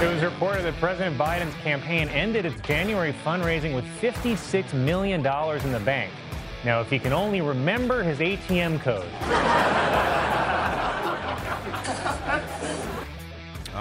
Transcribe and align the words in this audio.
It 0.00 0.08
was 0.14 0.22
reported 0.22 0.64
that 0.64 0.74
President 0.80 1.18
Biden's 1.18 1.54
campaign 1.56 2.08
ended 2.08 2.46
its 2.46 2.58
January 2.62 3.12
fundraising 3.22 3.74
with 3.74 3.84
$56 4.00 4.72
million 4.72 5.20
in 5.20 5.72
the 5.72 5.80
bank. 5.84 6.10
Now, 6.64 6.80
if 6.80 6.88
he 6.88 6.98
can 6.98 7.12
only 7.12 7.42
remember 7.42 8.02
his 8.02 8.18
ATM 8.18 8.80
code. 8.80 9.06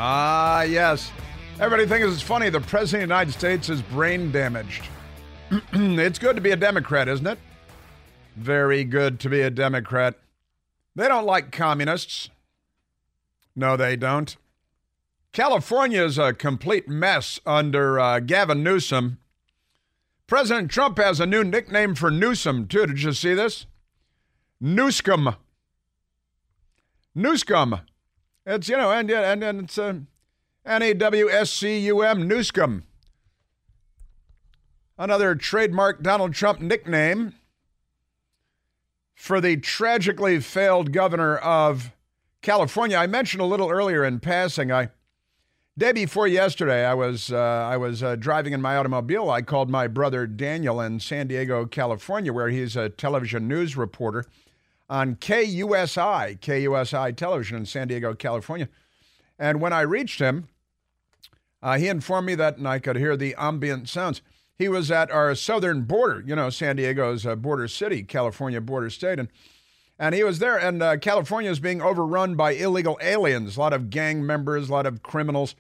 Ah, 0.01 0.61
yes. 0.61 1.11
Everybody 1.59 1.85
thinks 1.85 2.07
it's 2.13 2.21
funny. 2.21 2.49
The 2.49 2.61
President 2.61 3.03
of 3.03 3.09
the 3.09 3.13
United 3.15 3.33
States 3.33 3.67
is 3.67 3.81
brain 3.81 4.31
damaged. 4.31 4.83
it's 5.73 6.17
good 6.17 6.37
to 6.37 6.41
be 6.41 6.51
a 6.51 6.55
Democrat, 6.55 7.09
isn't 7.09 7.27
it? 7.27 7.37
Very 8.37 8.85
good 8.85 9.19
to 9.19 9.29
be 9.29 9.41
a 9.41 9.49
Democrat. 9.49 10.15
They 10.95 11.09
don't 11.09 11.25
like 11.25 11.51
communists. 11.51 12.29
No, 13.57 13.75
they 13.75 13.97
don't. 13.97 14.37
California 15.31 16.03
is 16.03 16.17
a 16.17 16.33
complete 16.33 16.87
mess 16.87 17.39
under 17.45 17.99
uh, 17.99 18.19
Gavin 18.19 18.63
Newsom. 18.63 19.19
President 20.25 20.71
Trump 20.71 20.97
has 20.97 21.19
a 21.19 21.25
new 21.25 21.43
nickname 21.43 21.95
for 21.95 22.09
Newsom, 22.09 22.67
too. 22.67 22.85
Did 22.85 23.01
you 23.01 23.13
see 23.13 23.33
this? 23.33 23.65
Newscum. 24.61 25.35
Newscum. 27.15 27.81
It's, 28.45 28.69
you 28.69 28.77
know, 28.77 28.91
and, 28.91 29.09
and, 29.11 29.43
and 29.43 29.61
it's 29.61 29.77
uh, 29.77 29.99
N 30.65 30.81
A 30.81 30.93
W 30.93 31.29
S 31.29 31.51
C 31.51 31.79
U 31.79 32.01
M, 32.01 32.27
Newscum. 32.27 32.83
Another 34.97 35.35
trademark 35.35 36.03
Donald 36.03 36.33
Trump 36.33 36.59
nickname 36.59 37.33
for 39.15 39.39
the 39.39 39.57
tragically 39.57 40.39
failed 40.39 40.91
governor 40.91 41.37
of 41.37 41.91
California. 42.41 42.97
I 42.97 43.07
mentioned 43.07 43.41
a 43.41 43.45
little 43.45 43.69
earlier 43.69 44.03
in 44.03 44.19
passing, 44.19 44.71
I 44.71 44.89
Day 45.77 45.93
before 45.93 46.27
yesterday, 46.27 46.83
I 46.83 46.93
was 46.93 47.31
uh, 47.31 47.37
I 47.37 47.77
was 47.77 48.03
uh, 48.03 48.17
driving 48.17 48.51
in 48.51 48.61
my 48.61 48.75
automobile. 48.75 49.29
I 49.29 49.41
called 49.41 49.69
my 49.69 49.87
brother 49.87 50.27
Daniel 50.27 50.81
in 50.81 50.99
San 50.99 51.27
Diego, 51.27 51.65
California, 51.65 52.33
where 52.33 52.49
he's 52.49 52.75
a 52.75 52.89
television 52.89 53.47
news 53.47 53.77
reporter 53.77 54.25
on 54.89 55.15
KUSI, 55.15 56.39
KUSI 56.39 57.15
television 57.15 57.57
in 57.57 57.65
San 57.65 57.87
Diego, 57.87 58.13
California. 58.13 58.67
And 59.37 59.61
when 59.61 59.71
I 59.71 59.81
reached 59.81 60.19
him, 60.19 60.49
uh, 61.61 61.77
he 61.77 61.87
informed 61.87 62.27
me 62.27 62.35
that, 62.35 62.57
and 62.57 62.67
I 62.67 62.79
could 62.79 62.97
hear 62.97 63.15
the 63.15 63.35
ambient 63.37 63.87
sounds. 63.87 64.21
He 64.57 64.67
was 64.67 64.91
at 64.91 65.11
our 65.11 65.33
southern 65.35 65.83
border, 65.83 66.21
you 66.25 66.35
know, 66.35 66.49
San 66.49 66.75
Diego's 66.75 67.25
a 67.25 67.37
border 67.37 67.69
city, 67.69 68.03
California 68.03 68.59
border 68.59 68.89
state, 68.89 69.19
and 69.19 69.29
and 69.99 70.15
he 70.15 70.23
was 70.23 70.39
there. 70.39 70.57
And 70.57 70.81
uh, 70.81 70.97
California 70.97 71.51
is 71.51 71.59
being 71.59 71.81
overrun 71.81 72.35
by 72.35 72.51
illegal 72.51 72.97
aliens, 73.01 73.57
a 73.57 73.59
lot 73.59 73.73
of 73.73 73.89
gang 73.89 74.25
members, 74.25 74.69
a 74.69 74.71
lot 74.71 74.85
of 74.85 75.03
criminals 75.03 75.55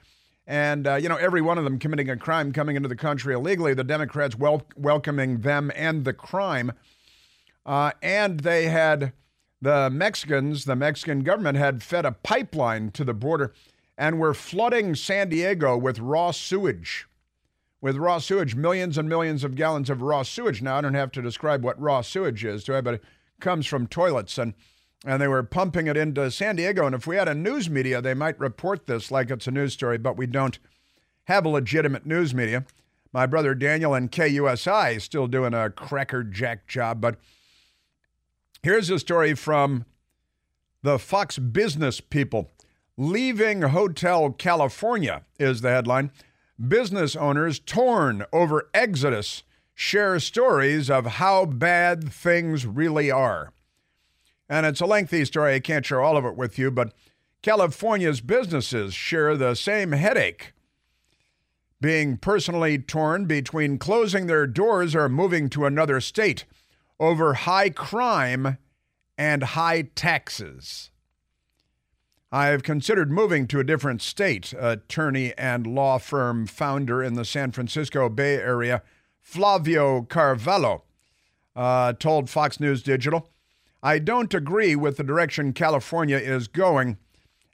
and 0.49 0.87
uh, 0.87 0.95
you 0.95 1.07
know 1.07 1.15
every 1.15 1.41
one 1.41 1.59
of 1.59 1.63
them 1.63 1.77
committing 1.77 2.09
a 2.09 2.17
crime 2.17 2.51
coming 2.51 2.75
into 2.75 2.89
the 2.89 2.95
country 2.95 3.35
illegally. 3.35 3.75
The 3.75 3.83
Democrats 3.83 4.35
wel- 4.35 4.65
welcoming 4.75 5.41
them 5.41 5.71
and 5.75 6.03
the 6.03 6.13
crime, 6.13 6.73
uh, 7.67 7.91
and 8.01 8.39
they 8.39 8.65
had 8.65 9.13
the 9.61 9.91
Mexicans, 9.91 10.65
the 10.65 10.75
Mexican 10.75 11.21
government 11.21 11.57
had 11.57 11.83
fed 11.83 12.03
a 12.03 12.11
pipeline 12.11 12.89
to 12.91 13.03
the 13.03 13.13
border, 13.13 13.53
and 13.95 14.19
were 14.19 14.33
flooding 14.33 14.95
San 14.95 15.29
Diego 15.29 15.77
with 15.77 15.99
raw 15.99 16.31
sewage. 16.31 17.05
With 17.81 17.95
raw 17.95 18.17
sewage, 18.17 18.55
millions 18.55 18.97
and 18.97 19.07
millions 19.07 19.43
of 19.43 19.55
gallons 19.55 19.89
of 19.89 20.01
raw 20.01 20.23
sewage. 20.23 20.61
Now 20.61 20.79
I 20.79 20.81
don't 20.81 20.95
have 20.95 21.11
to 21.13 21.21
describe 21.21 21.63
what 21.63 21.79
raw 21.79 22.01
sewage 22.01 22.43
is 22.43 22.63
to 22.65 22.75
it 22.75 23.01
comes 23.39 23.65
from 23.65 23.87
toilets 23.87 24.37
and 24.37 24.53
and 25.05 25.21
they 25.21 25.27
were 25.27 25.43
pumping 25.43 25.87
it 25.87 25.95
into 25.95 26.29
San 26.29 26.57
Diego. 26.57 26.85
And 26.85 26.93
if 26.93 27.07
we 27.07 27.15
had 27.15 27.29
a 27.29 27.33
news 27.33 27.69
media, 27.69 28.01
they 28.01 28.13
might 28.13 28.37
report 28.39 28.85
this 28.85 29.11
like 29.11 29.31
it's 29.31 29.47
a 29.47 29.51
news 29.51 29.73
story, 29.73 29.97
but 29.97 30.17
we 30.17 30.27
don't 30.27 30.59
have 31.23 31.45
a 31.45 31.49
legitimate 31.49 32.05
news 32.05 32.33
media. 32.33 32.65
My 33.13 33.25
brother 33.25 33.55
Daniel 33.55 33.93
and 33.93 34.11
KUSI 34.11 34.97
is 34.97 35.03
still 35.03 35.27
doing 35.27 35.53
a 35.53 35.69
crackerjack 35.69 36.67
job, 36.67 37.01
but 37.01 37.15
here's 38.61 38.89
a 38.89 38.99
story 38.99 39.33
from 39.33 39.85
the 40.83 40.99
Fox 40.99 41.37
Business 41.37 42.01
People. 42.01 42.51
Leaving 42.97 43.61
Hotel 43.61 44.31
California 44.31 45.23
is 45.39 45.61
the 45.61 45.69
headline. 45.69 46.11
Business 46.67 47.15
owners 47.15 47.59
torn 47.59 48.25
over 48.33 48.69
exodus 48.73 49.43
share 49.79 50.19
stories 50.19 50.89
of 50.89 51.05
how 51.05 51.45
bad 51.45 52.11
things 52.11 52.65
really 52.65 53.09
are. 53.09 53.53
And 54.49 54.65
it's 54.65 54.81
a 54.81 54.85
lengthy 54.85 55.23
story. 55.23 55.55
I 55.55 55.61
can't 55.61 55.85
share 55.85 56.01
all 56.01 56.17
of 56.17 56.25
it 56.25 56.35
with 56.35 56.59
you, 56.59 56.69
but 56.69 56.91
California's 57.41 58.19
businesses 58.19 58.93
share 58.93 59.37
the 59.37 59.55
same 59.55 59.93
headache 59.93 60.51
being 61.79 62.17
personally 62.17 62.77
torn 62.77 63.23
between 63.23 63.77
closing 63.77 64.27
their 64.27 64.45
doors 64.45 64.95
or 64.95 65.07
moving 65.07 65.47
to 65.47 65.65
another 65.65 66.01
state 66.01 66.43
over 66.99 67.35
high 67.35 67.69
crime 67.69 68.57
and 69.17 69.43
high 69.43 69.83
taxes. 69.95 70.91
I 72.33 72.47
have 72.47 72.63
considered 72.63 73.09
moving 73.09 73.47
to 73.47 73.61
a 73.61 73.63
different 73.63 74.01
state, 74.01 74.53
attorney 74.59 75.33
and 75.37 75.65
law 75.65 75.99
firm 75.99 76.47
founder 76.47 77.01
in 77.01 77.13
the 77.13 77.23
San 77.23 77.53
Francisco 77.53 78.09
Bay 78.09 78.35
Area, 78.35 78.83
Flavio 79.29 80.01
Carvalho, 80.01 80.81
uh, 81.55 81.93
told 81.93 82.31
Fox 82.31 82.59
News 82.59 82.81
Digital. 82.81 83.29
I 83.83 83.99
don't 83.99 84.33
agree 84.33 84.75
with 84.75 84.97
the 84.97 85.03
direction 85.03 85.53
California 85.53 86.17
is 86.17 86.47
going, 86.47 86.97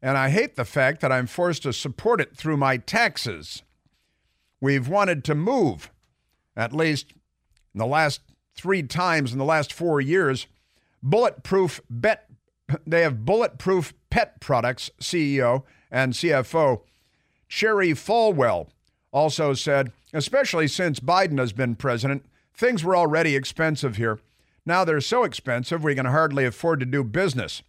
and 0.02 0.18
I 0.18 0.30
hate 0.30 0.56
the 0.56 0.64
fact 0.64 1.02
that 1.02 1.12
I'm 1.12 1.28
forced 1.28 1.64
to 1.64 1.74
support 1.74 2.22
it 2.22 2.38
through 2.38 2.56
my 2.56 2.78
taxes. 2.78 3.62
We've 4.62 4.88
wanted 4.88 5.26
to 5.26 5.36
move, 5.36 5.92
at 6.56 6.72
least 6.72 7.12
in 7.74 7.80
the 7.80 7.86
last 7.86 8.22
three 8.56 8.82
times 8.82 9.34
in 9.34 9.38
the 9.38 9.44
last 9.44 9.74
four 9.74 10.00
years. 10.00 10.48
Bulletproof 11.04 11.82
bet 11.90 12.30
they 12.88 13.02
have 13.02 13.26
bulletproof 13.26 13.94
pet 14.10 14.40
products 14.40 14.92
CEO 15.02 15.64
and 15.92 16.14
CFO 16.14 16.84
Cherry 17.50 17.92
Falwell 17.92 18.70
also 19.16 19.54
said, 19.54 19.94
especially 20.14 20.68
since 20.68 21.00
Biden 21.00 21.40
has 21.40 21.54
been 21.54 21.76
president, 21.76 22.26
things 22.54 22.84
were 22.84 22.98
already 22.98 23.34
expensive 23.34 23.96
here. 23.96 24.20
Now 24.66 24.84
they're 24.84 25.00
so 25.00 25.24
expensive 25.24 25.84
we 25.84 25.96
can 25.96 26.06
hardly 26.06 26.44
afford 26.44 26.82
to 26.82 26.86
do 26.86 27.02
business. 27.02 27.64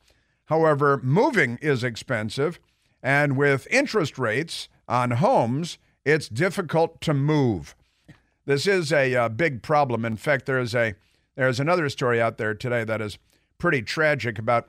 However, 0.47 1.01
moving 1.05 1.59
is 1.63 1.85
expensive, 1.85 2.59
and 3.01 3.37
with 3.37 3.69
interest 3.71 4.19
rates 4.19 4.69
on 4.89 5.13
homes, 5.13 5.79
it's 6.05 6.29
difficult 6.29 7.01
to 7.03 7.15
move. 7.15 7.77
This 8.45 8.67
is 8.67 8.93
a, 8.93 9.13
a 9.13 9.23
uh, 9.25 9.29
big 9.29 9.63
problem. 9.63 10.05
In 10.05 10.17
fact, 10.17 10.47
there's 10.47 10.75
a 10.75 10.95
there's 11.37 11.61
another 11.61 11.89
story 11.89 12.21
out 12.21 12.39
there 12.39 12.55
today 12.55 12.83
that 12.85 13.01
is 13.01 13.19
pretty 13.59 13.83
tragic 13.83 14.39
about 14.39 14.69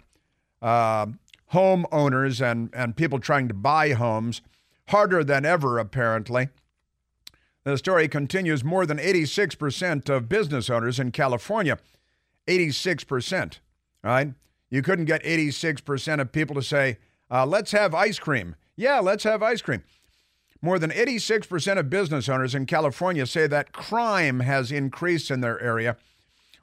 uh, 0.62 1.08
homeowners 1.54 2.40
and 2.40 2.70
and 2.74 2.96
people 2.96 3.20
trying 3.20 3.48
to 3.48 3.54
buy 3.56 3.94
homes 3.94 4.42
harder 4.90 5.24
than 5.24 5.46
ever, 5.46 5.80
apparently. 5.80 6.50
The 7.68 7.78
story 7.78 8.08
continues. 8.08 8.64
More 8.64 8.86
than 8.86 8.98
86% 8.98 10.08
of 10.08 10.30
business 10.30 10.70
owners 10.70 11.02
in 11.02 11.12
California 11.12 11.78
86%. 12.48 13.60
right? 14.02 14.34
You 14.70 14.82
couldn't 14.82 15.04
get 15.04 15.22
86% 15.22 16.22
of 16.22 16.32
people 16.32 16.56
to 16.56 16.62
say, 16.62 16.98
uh, 17.30 17.46
let's 17.46 17.74
have 17.74 17.94
ice 17.94 18.20
cream. 18.20 18.56
Yeah, 18.78 19.02
let's 19.02 19.26
have 19.26 19.44
ice 19.44 19.62
cream. 19.62 19.84
More 20.62 20.80
than 20.80 20.92
86% 20.92 21.78
of 21.78 21.90
business 21.90 22.30
owners 22.30 22.56
in 22.56 22.68
California 22.68 23.26
say 23.26 23.48
that 23.48 23.74
crime 23.74 24.40
has 24.40 24.72
increased 24.72 25.30
in 25.30 25.42
their 25.42 25.62
area, 25.62 25.98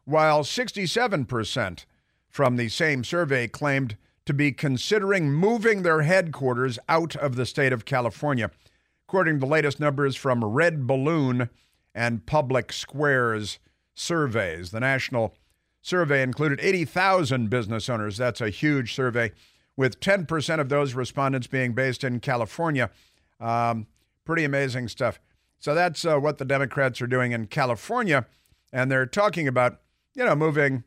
while 0.06 0.42
67% 0.42 1.84
from 2.30 2.56
the 2.56 2.70
same 2.70 3.04
survey 3.04 3.46
claimed 3.46 3.98
to 4.24 4.32
be 4.32 4.52
considering 4.52 5.30
moving 5.30 5.82
their 5.82 6.00
headquarters 6.00 6.78
out 6.88 7.14
of 7.14 7.36
the 7.36 7.44
state 7.44 7.74
of 7.74 7.84
California, 7.84 8.50
according 9.14 9.36
to 9.36 9.46
the 9.46 9.46
latest 9.46 9.78
numbers 9.78 10.16
from 10.16 10.44
Red 10.44 10.88
Balloon 10.88 11.48
and 11.94 12.26
Public 12.26 12.72
Squares 12.72 13.60
surveys. 13.94 14.72
The 14.72 14.80
National 14.80 15.36
survey 15.82 16.20
included 16.20 16.58
80,000 16.60 17.48
business 17.48 17.88
owners. 17.88 18.16
That's 18.16 18.40
a 18.40 18.50
huge 18.50 18.92
survey, 18.92 19.30
with 19.76 20.00
10% 20.00 20.58
of 20.58 20.68
those 20.68 20.94
respondents 20.94 21.46
being 21.46 21.74
based 21.74 22.02
in 22.02 22.18
California. 22.18 22.90
Um, 23.38 23.86
pretty 24.24 24.42
amazing 24.42 24.88
stuff. 24.88 25.20
So 25.60 25.76
that's 25.76 26.04
uh, 26.04 26.18
what 26.18 26.38
the 26.38 26.44
Democrats 26.44 27.00
are 27.00 27.06
doing 27.06 27.30
in 27.30 27.46
California. 27.46 28.26
And 28.72 28.90
they're 28.90 29.06
talking 29.06 29.46
about, 29.46 29.80
you 30.16 30.24
know, 30.24 30.34
moving 30.34 30.82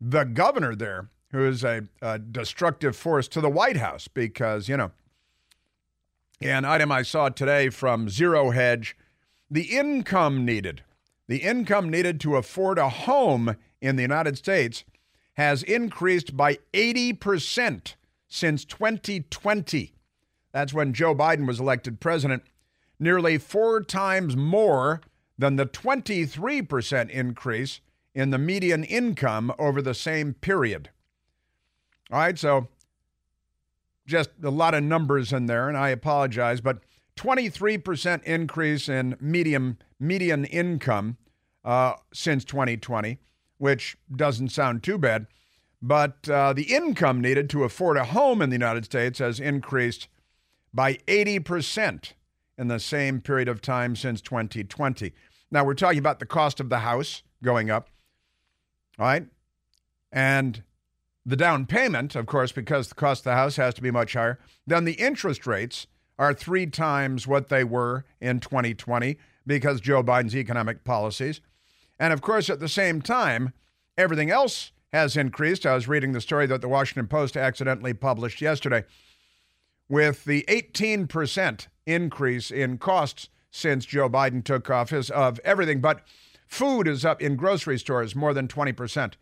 the 0.00 0.24
governor 0.24 0.74
there, 0.74 1.10
who 1.30 1.44
is 1.46 1.62
a, 1.62 1.88
a 2.00 2.18
destructive 2.18 2.96
force, 2.96 3.28
to 3.28 3.42
the 3.42 3.50
White 3.50 3.76
House 3.76 4.08
because, 4.08 4.66
you 4.66 4.78
know, 4.78 4.92
an 6.44 6.64
item 6.64 6.90
I 6.90 7.02
saw 7.02 7.28
today 7.28 7.68
from 7.68 8.08
Zero 8.08 8.50
Hedge 8.50 8.96
the 9.50 9.64
income 9.76 10.44
needed 10.44 10.82
the 11.28 11.38
income 11.38 11.88
needed 11.88 12.20
to 12.20 12.36
afford 12.36 12.78
a 12.78 12.88
home 12.88 13.56
in 13.80 13.96
the 13.96 14.02
United 14.02 14.36
States 14.36 14.84
has 15.34 15.62
increased 15.62 16.36
by 16.36 16.58
80% 16.74 17.94
since 18.28 18.64
2020. 18.64 19.94
That's 20.52 20.74
when 20.74 20.92
Joe 20.92 21.14
Biden 21.14 21.46
was 21.46 21.58
elected 21.58 22.00
president. 22.00 22.42
Nearly 22.98 23.38
four 23.38 23.82
times 23.82 24.36
more 24.36 25.00
than 25.38 25.56
the 25.56 25.64
23% 25.64 27.08
increase 27.08 27.80
in 28.14 28.30
the 28.30 28.38
median 28.38 28.84
income 28.84 29.52
over 29.58 29.80
the 29.80 29.94
same 29.94 30.34
period. 30.34 30.90
All 32.10 32.18
right, 32.18 32.38
so 32.38 32.68
just 34.06 34.30
a 34.42 34.50
lot 34.50 34.74
of 34.74 34.82
numbers 34.82 35.32
in 35.32 35.46
there, 35.46 35.68
and 35.68 35.76
I 35.76 35.90
apologize, 35.90 36.60
but 36.60 36.78
23% 37.16 38.22
increase 38.24 38.88
in 38.88 39.16
medium 39.20 39.78
median 40.00 40.44
income 40.46 41.16
uh, 41.64 41.94
since 42.12 42.44
2020, 42.44 43.18
which 43.58 43.96
doesn't 44.14 44.48
sound 44.48 44.82
too 44.82 44.98
bad. 44.98 45.26
But 45.80 46.28
uh, 46.28 46.52
the 46.52 46.74
income 46.74 47.20
needed 47.20 47.50
to 47.50 47.64
afford 47.64 47.96
a 47.96 48.04
home 48.04 48.40
in 48.40 48.50
the 48.50 48.54
United 48.54 48.84
States 48.84 49.18
has 49.18 49.40
increased 49.40 50.08
by 50.72 50.94
80% 51.06 52.12
in 52.56 52.68
the 52.68 52.80
same 52.80 53.20
period 53.20 53.48
of 53.48 53.60
time 53.60 53.96
since 53.96 54.20
2020. 54.20 55.12
Now, 55.50 55.64
we're 55.64 55.74
talking 55.74 55.98
about 55.98 56.18
the 56.18 56.26
cost 56.26 56.60
of 56.60 56.68
the 56.68 56.78
house 56.78 57.22
going 57.42 57.70
up, 57.70 57.90
all 58.98 59.06
right? 59.06 59.26
And 60.12 60.62
the 61.24 61.36
down 61.36 61.66
payment, 61.66 62.16
of 62.16 62.26
course, 62.26 62.52
because 62.52 62.88
the 62.88 62.94
cost 62.94 63.20
of 63.20 63.24
the 63.24 63.34
house 63.34 63.56
has 63.56 63.74
to 63.74 63.82
be 63.82 63.90
much 63.90 64.14
higher, 64.14 64.38
then 64.66 64.84
the 64.84 64.94
interest 64.94 65.46
rates 65.46 65.86
are 66.18 66.34
three 66.34 66.66
times 66.66 67.26
what 67.26 67.48
they 67.48 67.64
were 67.64 68.04
in 68.20 68.40
2020 68.40 69.18
because 69.46 69.80
Joe 69.80 70.02
Biden's 70.02 70.36
economic 70.36 70.84
policies. 70.84 71.40
And 71.98 72.12
of 72.12 72.20
course, 72.20 72.50
at 72.50 72.60
the 72.60 72.68
same 72.68 73.02
time, 73.02 73.52
everything 73.96 74.30
else 74.30 74.72
has 74.92 75.16
increased. 75.16 75.64
I 75.64 75.74
was 75.74 75.88
reading 75.88 76.12
the 76.12 76.20
story 76.20 76.46
that 76.46 76.60
the 76.60 76.68
Washington 76.68 77.06
Post 77.06 77.36
accidentally 77.36 77.94
published 77.94 78.40
yesterday. 78.40 78.84
With 79.88 80.24
the 80.24 80.44
18% 80.48 81.66
increase 81.86 82.50
in 82.50 82.78
costs 82.78 83.28
since 83.50 83.84
Joe 83.84 84.08
Biden 84.08 84.44
took 84.44 84.68
office 84.70 85.10
of 85.10 85.38
everything, 85.44 85.80
but 85.80 86.02
food 86.46 86.86
is 86.86 87.04
up 87.04 87.20
in 87.22 87.36
grocery 87.36 87.78
stores 87.78 88.14
more 88.14 88.34
than 88.34 88.48
20%, 88.48 89.14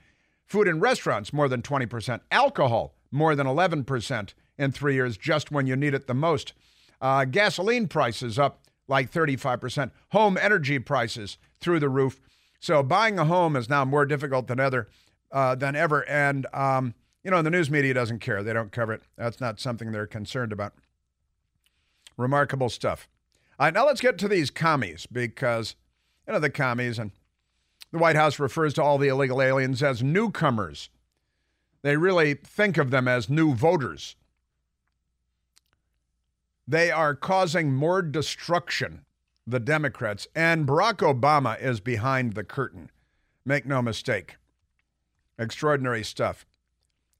food 0.51 0.67
in 0.67 0.81
restaurants 0.81 1.33
more 1.33 1.49
than 1.49 1.63
20%, 1.63 2.21
alcohol 2.33 2.93
more 3.13 3.37
than 3.37 3.47
11% 3.47 4.35
in 4.59 4.73
three 4.73 4.95
years, 4.95 5.17
just 5.17 5.51
when 5.53 5.67
you 5.67 5.77
need 5.77 5.95
it 5.95 6.09
the 6.09 6.15
most. 6.15 6.53
Uh, 7.01 7.25
gasoline 7.25 7.87
prices 7.89 8.39
up 8.39 8.61
like 8.89 9.11
35%. 9.11 9.93
Home 10.11 10.37
energy 10.37 10.81
prices 10.81 11.39
through 11.61 11.79
the 11.79 11.89
roof. 11.89 12.21
So 12.59 12.83
buying 12.83 13.19
a 13.19 13.25
home 13.25 13.55
is 13.55 13.69
now 13.69 13.85
more 13.85 14.05
difficult 14.05 14.49
than 14.49 14.61
ever. 14.61 14.89
Uh, 15.33 15.55
than 15.55 15.77
ever, 15.77 16.05
and 16.09 16.45
um, 16.53 16.93
you 17.23 17.31
know 17.31 17.41
the 17.41 17.51
news 17.51 17.71
media 17.71 17.95
doesn't 17.95 18.19
care; 18.19 18.43
they 18.43 18.53
don't 18.53 18.73
cover 18.73 18.93
it. 18.95 19.03
That's 19.17 19.41
not 19.41 19.61
something 19.61 19.93
they're 19.93 20.05
concerned 20.05 20.51
about. 20.51 20.73
Remarkable 22.17 22.69
stuff. 22.69 23.07
All 23.57 23.67
right, 23.67 23.73
now 23.73 23.87
let's 23.87 24.01
get 24.01 24.19
to 24.19 24.27
these 24.27 24.51
commies 24.51 25.07
because 25.07 25.77
you 26.27 26.33
know 26.33 26.41
the 26.41 26.51
commies, 26.51 26.99
and 26.99 27.13
the 27.93 27.99
White 27.99 28.17
House 28.17 28.39
refers 28.39 28.75
to 28.75 28.83
all 28.83 28.99
the 28.99 29.09
illegal 29.09 29.43
aliens 29.43 29.83
as 29.83 30.03
newcomers. 30.03 30.91
They 31.83 31.97
really 31.97 32.35
think 32.35 32.79
of 32.79 32.91
them 32.91 33.09
as 33.09 33.29
new 33.29 33.55
voters. 33.55 34.17
They 36.69 36.91
are 36.91 37.15
causing 37.15 37.73
more 37.73 38.01
destruction, 38.01 39.05
the 39.47 39.59
Democrats, 39.59 40.29
and 40.37 40.67
Barack 40.67 40.99
Obama 40.99 41.61
is 41.61 41.81
behind 41.81 42.35
the 42.35 42.45
curtain. 42.45 42.91
Make 43.45 43.67
no 43.67 43.83
mistake. 43.83 44.37
Extraordinary 45.39 46.05
stuff. 46.05 46.47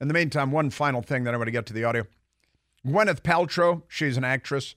In 0.01 0.09
the 0.09 0.15
meantime, 0.15 0.53
one 0.53 0.71
final 0.71 1.03
thing 1.03 1.25
that 1.25 1.35
I 1.35 1.37
want 1.37 1.49
to 1.49 1.53
get 1.53 1.67
to 1.67 1.73
the 1.73 1.85
audio. 1.85 2.07
Gwyneth 2.87 3.23
Paltrow, 3.23 3.83
she's 3.89 4.17
an 4.17 4.25
actress. 4.25 4.75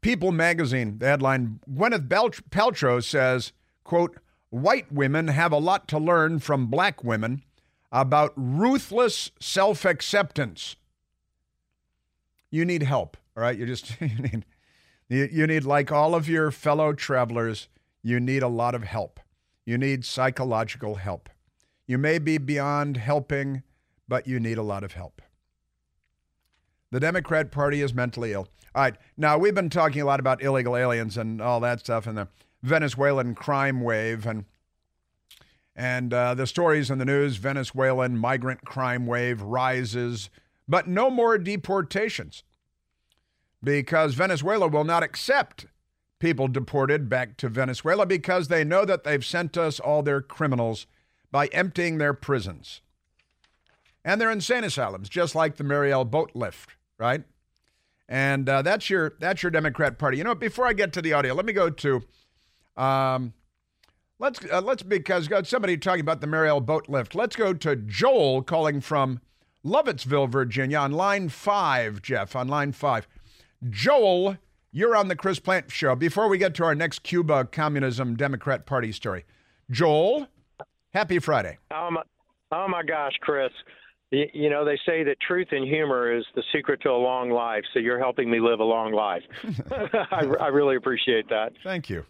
People 0.00 0.32
magazine, 0.32 0.98
the 0.98 1.06
headline 1.06 1.60
Gwyneth 1.70 2.08
Paltrow 2.08 3.02
says, 3.02 3.52
quote, 3.84 4.18
white 4.50 4.90
women 4.92 5.28
have 5.28 5.52
a 5.52 5.58
lot 5.58 5.88
to 5.88 5.98
learn 5.98 6.38
from 6.38 6.66
black 6.66 7.04
women 7.04 7.42
about 7.90 8.32
ruthless 8.36 9.30
self 9.40 9.84
acceptance. 9.84 10.76
You 12.50 12.64
need 12.64 12.82
help. 12.82 13.16
All 13.36 13.42
right, 13.42 13.58
you 13.58 13.66
just 13.66 13.94
you 14.00 14.18
need 14.18 14.44
you 15.08 15.46
need 15.46 15.64
like 15.64 15.90
all 15.90 16.14
of 16.14 16.28
your 16.28 16.50
fellow 16.50 16.92
travelers, 16.92 17.68
you 18.02 18.20
need 18.20 18.42
a 18.42 18.48
lot 18.48 18.74
of 18.74 18.82
help. 18.84 19.20
You 19.64 19.78
need 19.78 20.04
psychological 20.04 20.96
help. 20.96 21.28
You 21.86 21.98
may 21.98 22.18
be 22.18 22.38
beyond 22.38 22.98
helping, 22.98 23.62
but 24.06 24.26
you 24.26 24.38
need 24.40 24.58
a 24.58 24.62
lot 24.62 24.84
of 24.84 24.92
help. 24.92 25.22
The 26.90 27.00
Democrat 27.00 27.50
Party 27.50 27.82
is 27.82 27.92
mentally 27.92 28.32
ill. 28.32 28.48
All 28.74 28.82
right, 28.82 28.96
now 29.16 29.36
we've 29.38 29.54
been 29.54 29.70
talking 29.70 30.02
a 30.02 30.06
lot 30.06 30.20
about 30.20 30.42
illegal 30.42 30.76
aliens 30.76 31.16
and 31.16 31.40
all 31.40 31.60
that 31.60 31.80
stuff 31.80 32.06
and 32.06 32.16
the 32.16 32.28
Venezuelan 32.62 33.34
crime 33.34 33.80
wave 33.80 34.26
and 34.26 34.44
and 35.74 36.12
uh, 36.12 36.34
the 36.34 36.46
stories 36.46 36.90
in 36.90 36.98
the 36.98 37.04
news 37.04 37.36
Venezuelan 37.36 38.18
migrant 38.18 38.64
crime 38.64 39.06
wave 39.06 39.40
rises, 39.40 40.28
but 40.66 40.88
no 40.88 41.08
more 41.08 41.38
deportations 41.38 42.42
because 43.62 44.14
Venezuela 44.14 44.66
will 44.68 44.84
not 44.84 45.02
accept 45.02 45.66
people 46.18 46.48
deported 46.48 47.08
back 47.08 47.36
to 47.36 47.48
Venezuela 47.48 48.06
because 48.06 48.48
they 48.48 48.64
know 48.64 48.84
that 48.84 49.04
they've 49.04 49.24
sent 49.24 49.56
us 49.56 49.78
all 49.78 50.02
their 50.02 50.20
criminals 50.20 50.86
by 51.30 51.46
emptying 51.48 51.98
their 51.98 52.14
prisons. 52.14 52.80
And 54.04 54.20
they're 54.20 54.30
insane 54.30 54.64
asylums, 54.64 55.08
just 55.08 55.34
like 55.34 55.56
the 55.56 55.64
Mariel 55.64 56.04
boat 56.04 56.30
lift, 56.34 56.76
right? 56.98 57.24
And 58.08 58.48
uh, 58.48 58.62
that's 58.62 58.88
your 58.88 59.14
that's 59.20 59.42
your 59.42 59.50
Democrat 59.50 59.98
Party. 59.98 60.16
You 60.16 60.24
know, 60.24 60.34
before 60.34 60.66
I 60.66 60.72
get 60.72 60.92
to 60.94 61.02
the 61.02 61.12
audio, 61.12 61.34
let 61.34 61.44
me 61.44 61.52
go 61.52 61.68
to, 61.68 62.02
um, 62.78 63.32
let's 64.18 64.40
uh, 64.50 64.60
let's 64.60 64.82
because 64.82 65.28
got 65.28 65.46
somebody 65.46 65.76
talking 65.76 66.00
about 66.00 66.20
the 66.20 66.26
Mariel 66.26 66.60
boat 66.60 66.88
lift. 66.88 67.14
Let's 67.14 67.36
go 67.36 67.52
to 67.52 67.76
Joel 67.76 68.42
calling 68.42 68.80
from 68.80 69.20
Lovettsville, 69.64 70.30
Virginia, 70.30 70.78
on 70.78 70.92
line 70.92 71.28
five. 71.28 72.00
Jeff, 72.02 72.36
on 72.36 72.48
line 72.48 72.72
five. 72.72 73.08
Joel, 73.68 74.36
you're 74.70 74.94
on 74.94 75.08
the 75.08 75.16
Chris 75.16 75.40
Plante 75.40 75.70
Show. 75.70 75.96
Before 75.96 76.28
we 76.28 76.38
get 76.38 76.54
to 76.56 76.64
our 76.64 76.74
next 76.74 77.02
Cuba 77.02 77.44
Communism 77.44 78.16
Democrat 78.16 78.66
Party 78.66 78.92
story, 78.92 79.24
Joel, 79.70 80.28
happy 80.92 81.18
Friday. 81.18 81.58
Oh 81.72 81.90
my, 81.90 82.02
oh 82.52 82.68
my 82.68 82.82
gosh, 82.84 83.14
Chris. 83.20 83.50
You, 84.10 84.26
you 84.32 84.48
know, 84.48 84.64
they 84.64 84.78
say 84.86 85.02
that 85.04 85.16
truth 85.26 85.48
and 85.50 85.66
humor 85.66 86.16
is 86.16 86.24
the 86.34 86.42
secret 86.54 86.80
to 86.82 86.90
a 86.90 86.96
long 86.96 87.30
life. 87.30 87.64
So 87.74 87.80
you're 87.80 87.98
helping 87.98 88.30
me 88.30 88.40
live 88.40 88.60
a 88.60 88.64
long 88.64 88.92
life. 88.92 89.22
I, 90.10 90.24
I 90.40 90.46
really 90.46 90.76
appreciate 90.76 91.28
that. 91.28 91.52
Thank 91.62 91.90
you. 91.90 92.06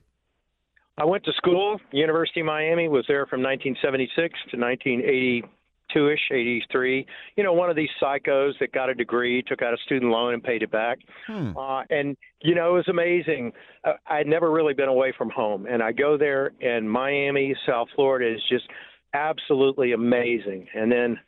I 0.98 1.04
went 1.04 1.24
to 1.24 1.32
school, 1.34 1.80
University 1.92 2.40
of 2.40 2.46
Miami, 2.46 2.88
was 2.88 3.04
there 3.06 3.24
from 3.26 3.40
1976 3.40 4.34
to 4.50 4.56
1982 4.56 6.08
ish, 6.08 6.20
83. 6.32 7.06
You 7.36 7.44
know, 7.44 7.52
one 7.52 7.70
of 7.70 7.76
these 7.76 7.88
psychos 8.02 8.52
that 8.58 8.72
got 8.72 8.90
a 8.90 8.94
degree, 8.94 9.42
took 9.46 9.62
out 9.62 9.72
a 9.72 9.76
student 9.84 10.10
loan, 10.10 10.34
and 10.34 10.42
paid 10.42 10.64
it 10.64 10.72
back. 10.72 10.98
Hmm. 11.28 11.56
Uh, 11.56 11.84
and, 11.90 12.16
you 12.42 12.56
know, 12.56 12.70
it 12.70 12.78
was 12.78 12.88
amazing. 12.88 13.52
Uh, 13.84 13.92
I'd 14.08 14.26
never 14.26 14.50
really 14.50 14.74
been 14.74 14.88
away 14.88 15.12
from 15.16 15.30
home. 15.30 15.66
And 15.66 15.84
I 15.84 15.92
go 15.92 16.18
there, 16.18 16.50
and 16.60 16.90
Miami, 16.90 17.54
South 17.64 17.86
Florida 17.94 18.34
is 18.34 18.42
just 18.48 18.66
absolutely 19.14 19.92
amazing. 19.92 20.66
And 20.74 20.90
then 20.90 21.20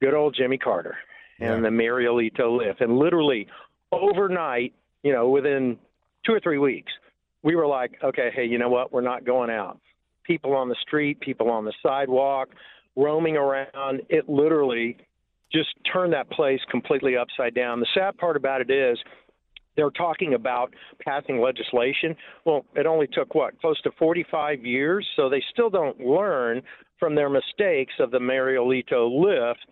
good 0.00 0.14
old 0.14 0.34
Jimmy 0.34 0.56
Carter 0.56 0.96
and 1.38 1.62
yeah. 1.62 1.68
the 1.70 1.76
Marielito 1.76 2.56
lift. 2.56 2.80
And 2.80 2.96
literally 2.96 3.46
overnight, 3.92 4.72
you 5.02 5.12
know, 5.12 5.28
within 5.28 5.76
two 6.24 6.32
or 6.32 6.40
three 6.40 6.58
weeks, 6.58 6.92
we 7.42 7.56
were 7.56 7.66
like, 7.66 7.98
okay, 8.02 8.30
hey, 8.34 8.44
you 8.44 8.58
know 8.58 8.68
what? 8.68 8.92
We're 8.92 9.00
not 9.00 9.24
going 9.24 9.50
out. 9.50 9.80
People 10.24 10.54
on 10.54 10.68
the 10.68 10.76
street, 10.80 11.20
people 11.20 11.50
on 11.50 11.64
the 11.64 11.72
sidewalk, 11.82 12.50
roaming 12.96 13.36
around. 13.36 14.02
It 14.08 14.28
literally 14.28 14.96
just 15.52 15.70
turned 15.92 16.12
that 16.12 16.30
place 16.30 16.60
completely 16.70 17.16
upside 17.16 17.54
down. 17.54 17.80
The 17.80 17.86
sad 17.94 18.16
part 18.16 18.36
about 18.36 18.60
it 18.60 18.70
is 18.70 18.98
they're 19.76 19.90
talking 19.90 20.34
about 20.34 20.74
passing 21.04 21.40
legislation. 21.40 22.14
Well, 22.44 22.64
it 22.74 22.86
only 22.86 23.06
took 23.06 23.34
what, 23.34 23.60
close 23.60 23.80
to 23.82 23.90
45 23.98 24.64
years, 24.64 25.06
so 25.16 25.28
they 25.28 25.42
still 25.52 25.70
don't 25.70 25.98
learn 26.00 26.62
from 26.98 27.14
their 27.14 27.28
mistakes 27.28 27.94
of 27.98 28.10
the 28.10 28.18
Marielito 28.18 29.10
lift. 29.10 29.66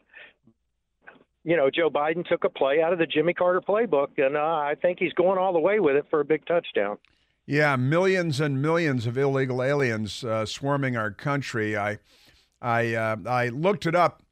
You 1.45 1.57
know, 1.57 1.71
Joe 1.71 1.89
Biden 1.89 2.27
took 2.27 2.45
a 2.45 2.51
play 2.51 2.83
out 2.83 2.93
of 2.93 2.99
the 2.99 3.07
Jimmy 3.07 3.33
Carter 3.33 3.61
playbook, 3.61 4.09
and 4.19 4.37
uh, 4.37 4.41
I 4.41 4.75
think 4.81 4.99
he's 4.99 5.13
going 5.15 5.39
all 5.39 5.53
the 5.53 5.59
way 5.59 5.81
with 5.81 5.97
it 5.97 6.07
for 6.11 6.21
a 6.21 6.25
big 6.25 6.45
touchdown. 6.47 6.99
Yeah, 7.47 7.77
millions 7.77 8.41
and 8.41 8.63
millions 8.63 9.07
of 9.07 9.19
illegal 9.19 9.63
aliens 9.63 10.23
uh, 10.23 10.47
swarming 10.47 10.97
our 10.97 11.11
country. 11.11 11.77
I 11.77 11.99
I 12.63 12.95
uh, 12.95 13.17
I 13.27 13.49
looked 13.49 13.87
it 13.87 13.95
up, 13.95 14.23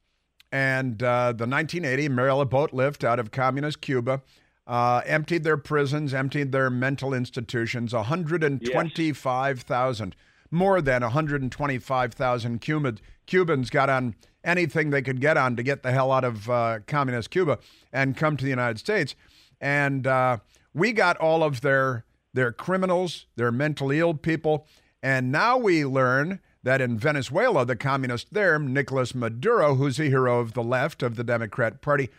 and 0.51 1.01
uh, 1.03 1.33
the 1.33 1.47
1980 1.47 2.09
Mariela 2.09 2.49
boat 2.49 2.73
lift 2.73 3.03
out 3.03 3.19
of 3.19 3.31
communist 3.31 3.81
Cuba 3.81 4.21
uh, 4.69 5.01
emptied 5.05 5.43
their 5.43 5.57
prisons, 5.57 6.13
emptied 6.13 6.51
their 6.51 6.69
mental 6.69 7.13
institutions. 7.13 7.91
125,000, 7.91 10.07
yes. 10.07 10.15
more 10.51 10.79
than 10.79 11.01
125,000 11.01 12.61
Cuban, 12.61 12.99
Cubans 13.25 13.71
got 13.71 13.89
on 13.89 14.13
anything 14.43 14.91
they 14.91 15.01
could 15.01 15.19
get 15.19 15.37
on 15.37 15.55
to 15.55 15.63
get 15.63 15.81
the 15.81 15.91
hell 15.91 16.11
out 16.11 16.23
of 16.23 16.47
uh, 16.49 16.79
communist 16.85 17.31
Cuba 17.31 17.57
and 17.91 18.15
come 18.15 18.37
to 18.37 18.43
the 18.43 18.49
United 18.49 18.77
States. 18.77 19.15
and 19.59 20.05
uh, 20.05 20.37
we 20.73 20.93
got 20.93 21.17
all 21.17 21.43
of 21.43 21.61
their 21.61 22.05
their 22.33 22.51
criminals, 22.51 23.25
they're 23.35 23.51
mentally 23.51 23.99
ill 23.99 24.13
people, 24.13 24.67
and 25.01 25.31
now 25.31 25.57
we 25.57 25.85
learn 25.85 26.39
that 26.63 26.81
in 26.81 26.97
Venezuela, 26.97 27.65
the 27.65 27.75
communist 27.75 28.33
there, 28.33 28.59
Nicolas 28.59 29.15
Maduro, 29.15 29.75
who's 29.75 29.99
a 29.99 30.05
hero 30.05 30.39
of 30.39 30.53
the 30.53 30.63
left 30.63 31.01
of 31.01 31.15
the 31.15 31.23
Democrat 31.23 31.81
Party, 31.81 32.09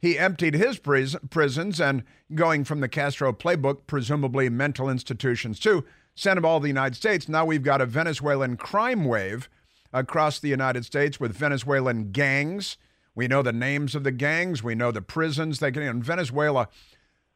he 0.00 0.18
emptied 0.18 0.54
his 0.54 0.78
pris- 0.78 1.16
prisons 1.28 1.80
and 1.80 2.04
going 2.34 2.64
from 2.64 2.80
the 2.80 2.88
Castro 2.88 3.32
playbook, 3.32 3.86
presumably 3.86 4.48
mental 4.48 4.88
institutions 4.88 5.58
too, 5.58 5.84
sent 6.14 6.36
them 6.36 6.44
all 6.44 6.60
to 6.60 6.62
the 6.62 6.68
United 6.68 6.94
States. 6.94 7.28
Now 7.28 7.44
we've 7.44 7.62
got 7.62 7.80
a 7.80 7.86
Venezuelan 7.86 8.56
crime 8.56 9.04
wave 9.04 9.48
across 9.92 10.38
the 10.38 10.48
United 10.48 10.84
States 10.84 11.18
with 11.18 11.36
Venezuelan 11.36 12.12
gangs. 12.12 12.76
We 13.14 13.28
know 13.28 13.42
the 13.42 13.52
names 13.52 13.94
of 13.94 14.04
the 14.04 14.12
gangs. 14.12 14.62
We 14.62 14.74
know 14.74 14.92
the 14.92 15.02
prisons. 15.02 15.58
They 15.58 15.72
can 15.72 15.82
in 15.82 16.02
Venezuela. 16.02 16.68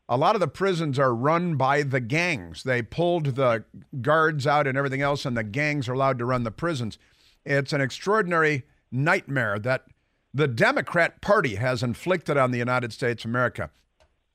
A 0.08 0.18
lot 0.18 0.36
of 0.36 0.40
the 0.40 0.48
prisons 0.48 0.98
are 0.98 1.14
run 1.14 1.56
by 1.56 1.82
the 1.82 2.00
gangs. 2.00 2.62
They 2.62 2.82
pulled 2.82 3.36
the 3.36 3.64
guards 4.02 4.46
out 4.46 4.66
and 4.66 4.76
everything 4.76 5.00
else, 5.00 5.24
and 5.24 5.36
the 5.36 5.44
gangs 5.44 5.88
are 5.88 5.94
allowed 5.94 6.18
to 6.18 6.26
run 6.26 6.42
the 6.42 6.50
prisons. 6.50 6.98
It's 7.44 7.72
an 7.72 7.80
extraordinary 7.80 8.64
nightmare 8.92 9.58
that 9.60 9.86
the 10.34 10.48
Democrat 10.48 11.20
Party 11.22 11.54
has 11.54 11.82
inflicted 11.82 12.36
on 12.36 12.50
the 12.50 12.58
United 12.58 12.92
States 12.92 13.24
of 13.24 13.30
America. 13.30 13.70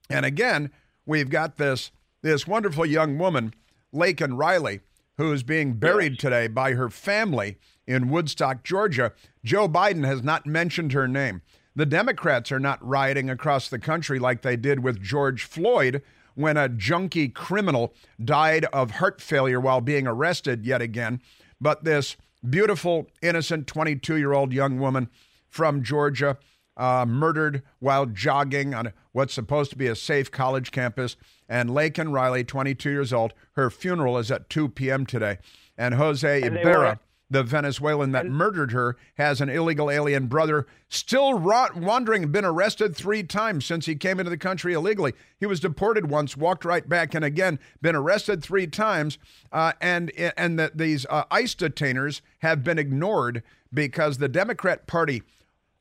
And 0.09 0.25
again, 0.25 0.71
we've 1.05 1.29
got 1.29 1.57
this 1.57 1.91
this 2.21 2.47
wonderful 2.47 2.85
young 2.85 3.17
woman, 3.17 3.53
Laken 3.93 4.37
Riley, 4.37 4.81
who 5.17 5.31
is 5.31 5.43
being 5.43 5.73
buried 5.73 6.13
yes. 6.13 6.21
today 6.21 6.47
by 6.47 6.73
her 6.73 6.89
family 6.89 7.57
in 7.87 8.09
Woodstock, 8.09 8.63
Georgia. 8.63 9.13
Joe 9.43 9.69
Biden 9.69 10.05
has 10.05 10.21
not 10.21 10.45
mentioned 10.45 10.91
her 10.91 11.07
name. 11.07 11.41
The 11.79 11.85
Democrats 11.85 12.51
are 12.51 12.59
not 12.59 12.85
rioting 12.85 13.29
across 13.29 13.69
the 13.69 13.79
country 13.79 14.19
like 14.19 14.41
they 14.41 14.57
did 14.57 14.83
with 14.83 15.01
George 15.01 15.45
Floyd 15.45 16.01
when 16.35 16.57
a 16.57 16.67
junkie 16.67 17.29
criminal 17.29 17.93
died 18.21 18.65
of 18.73 18.91
heart 18.91 19.21
failure 19.21 19.61
while 19.61 19.79
being 19.79 20.05
arrested 20.05 20.65
yet 20.65 20.81
again. 20.81 21.21
But 21.61 21.85
this 21.85 22.17
beautiful, 22.49 23.07
innocent 23.21 23.65
22 23.65 24.17
year 24.17 24.33
old 24.33 24.51
young 24.51 24.77
woman 24.77 25.07
from 25.47 25.81
Georgia, 25.81 26.37
uh, 26.75 27.05
murdered 27.07 27.63
while 27.79 28.05
jogging 28.05 28.73
on 28.73 28.91
what's 29.13 29.33
supposed 29.33 29.71
to 29.71 29.77
be 29.77 29.87
a 29.87 29.95
safe 29.95 30.29
college 30.29 30.71
campus. 30.71 31.15
And 31.47 31.69
Laken 31.69 32.11
Riley, 32.11 32.43
22 32.43 32.89
years 32.89 33.13
old, 33.13 33.33
her 33.53 33.69
funeral 33.69 34.17
is 34.17 34.29
at 34.31 34.49
2 34.49 34.67
p.m. 34.67 35.05
today. 35.05 35.37
And 35.77 35.95
Jose 35.95 36.41
and 36.41 36.57
Ibarra, 36.57 36.99
the 37.29 37.43
Venezuelan 37.43 38.11
that 38.11 38.25
murdered 38.25 38.71
her, 38.71 38.97
has 39.15 39.39
an 39.39 39.49
illegal 39.49 39.91
alien 39.91 40.27
brother 40.27 40.65
still 40.87 41.35
rot- 41.35 41.75
wandering, 41.75 42.31
been 42.31 42.45
arrested 42.45 42.95
three 42.95 43.23
times 43.23 43.65
since 43.65 43.85
he 43.85 43.95
came 43.95 44.19
into 44.19 44.31
the 44.31 44.37
country 44.37 44.73
illegally. 44.73 45.13
He 45.39 45.45
was 45.45 45.59
deported 45.59 46.09
once, 46.09 46.35
walked 46.35 46.65
right 46.65 46.87
back, 46.87 47.13
and 47.13 47.23
again 47.23 47.59
been 47.81 47.95
arrested 47.95 48.43
three 48.43 48.67
times. 48.67 49.17
Uh, 49.51 49.73
and 49.79 50.11
and 50.37 50.57
that 50.57 50.77
these 50.77 51.05
uh, 51.09 51.23
ICE 51.29 51.53
detainers 51.55 52.21
have 52.39 52.63
been 52.63 52.79
ignored 52.79 53.43
because 53.73 54.17
the 54.17 54.29
Democrat 54.29 54.87
Party 54.87 55.23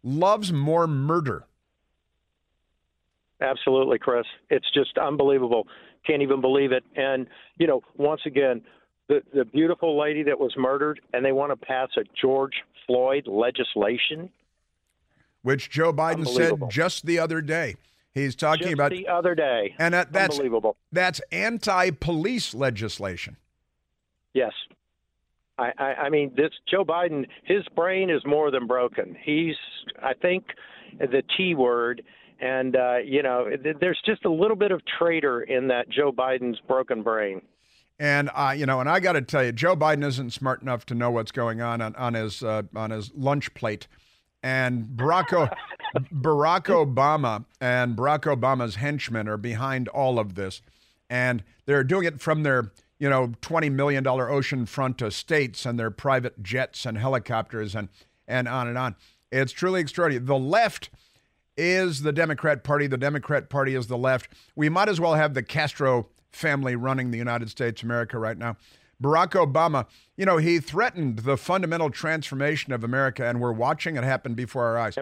loves 0.03 0.53
more 0.53 0.87
murder. 0.87 1.45
Absolutely, 3.41 3.99
Chris. 3.99 4.27
It's 4.51 4.71
just 4.73 4.99
unbelievable. 4.99 5.67
Can't 6.07 6.23
even 6.23 6.41
believe 6.41 6.73
it. 6.73 6.85
And, 6.97 7.27
you 7.57 7.67
know, 7.67 7.83
once 7.97 8.23
again, 8.27 8.63
the, 9.09 9.23
the 9.35 9.45
beautiful 9.45 9.99
lady 9.99 10.23
that 10.23 10.39
was 10.39 10.55
murdered, 10.57 11.01
and 11.13 11.25
they 11.25 11.33
want 11.33 11.51
to 11.51 11.57
pass 11.57 11.89
a 11.97 12.05
George 12.21 12.55
Floyd 12.87 13.27
legislation. 13.27 14.31
Which 15.43 15.71
Joe 15.71 15.93
Biden 15.93 16.27
said 16.27 16.55
just 16.71 17.07
the 17.07 17.19
other 17.19 17.41
day. 17.41 17.77
He's 18.15 18.35
talking 18.35 18.65
just 18.65 18.75
about 18.75 18.91
the 18.91 19.09
other 19.09 19.35
day. 19.35 19.75
And 19.79 19.95
that, 19.95 20.13
that's 20.13 20.35
unbelievable. 20.35 20.77
That's 20.91 21.21
anti-police 21.31 22.55
legislation. 22.55 23.37
Yes. 24.35 24.53
I, 25.59 25.73
I, 25.79 25.85
I 25.85 26.09
mean, 26.11 26.33
this 26.37 26.51
Joe 26.69 26.85
Biden, 26.85 27.27
his 27.45 27.65
brain 27.75 28.11
is 28.11 28.23
more 28.27 28.51
than 28.51 28.67
broken. 28.67 29.17
He's, 29.23 29.57
I 30.03 30.15
think, 30.15 30.45
the 30.99 31.23
T 31.37 31.55
word, 31.55 32.03
and 32.41 32.77
uh, 32.77 32.99
you 32.99 33.23
know, 33.23 33.49
there's 33.81 34.01
just 34.07 34.25
a 34.25 34.31
little 34.31 34.57
bit 34.57 34.71
of 34.71 34.81
traitor 34.99 35.43
in 35.43 35.69
that 35.69 35.89
Joe 35.89 36.13
Biden's 36.13 36.61
broken 36.67 37.03
brain. 37.03 37.43
And 37.99 38.31
uh, 38.35 38.55
you 38.57 38.67
know, 38.67 38.81
and 38.81 38.89
I 38.89 39.01
got 39.01 39.13
to 39.13 39.23
tell 39.23 39.45
you, 39.45 39.53
Joe 39.53 39.75
Biden 39.75 40.05
isn't 40.05 40.33
smart 40.33 40.63
enough 40.63 40.87
to 40.87 40.95
know 40.95 41.11
what's 41.11 41.33
going 41.33 41.61
on 41.61 41.81
on, 41.81 41.95
on 41.97 42.15
his 42.15 42.43
uh, 42.43 42.63
on 42.75 42.91
his 42.91 43.13
lunch 43.15 43.53
plate. 43.55 43.89
And 44.43 44.85
Barack, 44.95 45.33
o- 45.33 45.53
Barack 46.15 46.67
Obama 46.67 47.45
and 47.61 47.97
Barack 47.97 48.21
Obama's 48.21 48.77
henchmen 48.77 49.29
are 49.29 49.37
behind 49.37 49.89
all 49.89 50.21
of 50.21 50.37
this, 50.37 50.63
and 51.11 51.43
they're 51.67 51.83
doing 51.83 52.05
it 52.05 52.21
from 52.21 52.45
their 52.45 52.71
you 52.99 53.09
know, 53.09 53.29
$20 53.43 53.71
million 53.73 54.05
oceanfront 54.05 55.07
estates 55.07 55.65
and 55.65 55.79
their 55.79 55.91
private 55.91 56.43
jets 56.43 56.85
and 56.85 56.99
helicopters 56.99 57.75
and, 57.75 57.89
and 58.27 58.49
on 58.49 58.67
and 58.67 58.77
on. 58.77 58.97
It's 59.31 59.53
truly 59.53 59.81
extraordinary. 59.81 60.25
The 60.25 60.39
left 60.39 60.91
is 61.57 62.03
the 62.03 62.13
Democrat 62.13 62.65
Party. 62.65 62.87
The 62.87 62.97
Democrat 62.97 63.49
Party 63.49 63.75
is 63.75 63.87
the 63.87 63.99
left. 63.99 64.31
We 64.57 64.69
might 64.69 64.89
as 64.89 65.01
well 65.01 65.15
have 65.15 65.35
the 65.35 65.43
Castro 65.43 66.09
family 66.39 66.77
running 66.77 67.11
the 67.11 67.19
United 67.19 67.51
States 67.51 67.83
of 67.83 67.87
America 67.87 68.19
right 68.19 68.39
now. 68.39 68.57
Barack 69.03 69.31
Obama, 69.31 69.87
you 70.17 70.25
know, 70.25 70.39
he 70.39 70.59
threatened 70.59 71.21
the 71.21 71.37
fundamental 71.37 71.91
transformation 71.91 72.73
of 72.73 72.83
America, 72.83 73.25
and 73.25 73.41
we're 73.41 73.53
watching 73.53 73.97
it 73.97 74.05
happen 74.05 74.35
before 74.35 74.65
our 74.65 74.79
eyes. 74.79 74.97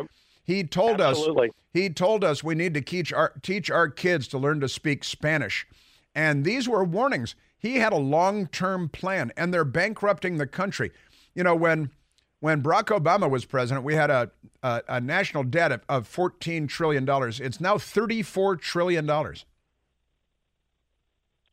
He 0.45 0.65
told 0.65 1.01
Absolutely. 1.01 1.49
us 1.49 1.55
he 1.73 1.91
told 1.91 2.25
us 2.25 2.43
we 2.43 2.55
need 2.55 2.73
to 2.75 2.81
teach 2.81 3.13
our 3.13 3.33
teach 3.43 3.71
our 3.71 3.89
kids 3.89 4.29
to 4.29 4.39
learn 4.39 4.61
to 4.61 4.69
speak 4.69 5.05
Spanish. 5.05 5.67
And 6.15 6.45
these 6.45 6.69
were 6.69 6.85
warnings. 6.85 7.35
He 7.59 7.77
had 7.77 7.93
a 7.93 7.99
long 7.99 8.47
term 8.47 8.89
plan, 8.89 9.33
and 9.37 9.53
they're 9.53 9.65
bankrupting 9.65 10.37
the 10.37 10.47
country. 10.47 10.93
You 11.35 11.43
know, 11.43 11.55
when 11.55 11.91
when 12.41 12.63
Barack 12.63 12.99
Obama 12.99 13.29
was 13.29 13.45
president, 13.45 13.85
we 13.85 13.95
had 13.95 14.11
a, 14.11 14.31
a, 14.63 14.83
a 14.89 15.01
national 15.01 15.45
debt 15.45 15.73
of, 15.73 15.81
of 15.89 16.09
$14 16.09 16.69
trillion. 16.69 17.05
It's 17.09 17.61
now 17.61 17.77
$34 17.77 18.61
trillion. 18.61 19.07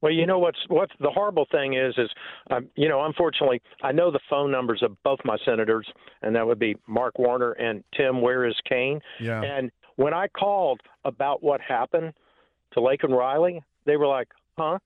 Well, 0.03 0.11
you 0.11 0.25
know 0.25 0.37
what's 0.37 0.59
what's 0.67 0.91
the 0.99 1.09
horrible 1.09 1.47
thing 1.49 1.75
is 1.75 1.95
is 1.97 2.09
um, 2.51 2.67
you 2.75 2.89
know 2.89 3.05
unfortunately 3.05 3.61
I 3.81 3.93
know 3.93 4.11
the 4.11 4.19
phone 4.29 4.51
numbers 4.51 4.83
of 4.83 5.01
both 5.01 5.19
my 5.23 5.37
senators 5.45 5.87
and 6.21 6.35
that 6.35 6.45
would 6.45 6.59
be 6.59 6.75
Mark 6.87 7.17
Warner 7.17 7.53
and 7.53 7.85
Tim 7.95 8.21
Where 8.21 8.45
is 8.45 8.55
Kaine? 8.67 8.99
Yeah. 9.21 9.41
And 9.41 9.71
when 9.95 10.13
I 10.13 10.27
called 10.27 10.81
about 11.05 11.41
what 11.41 11.61
happened 11.61 12.13
to 12.73 12.81
Laken 12.81 13.17
Riley, 13.17 13.63
they 13.85 13.95
were 13.95 14.07
like, 14.07 14.27
"Huh? 14.57 14.79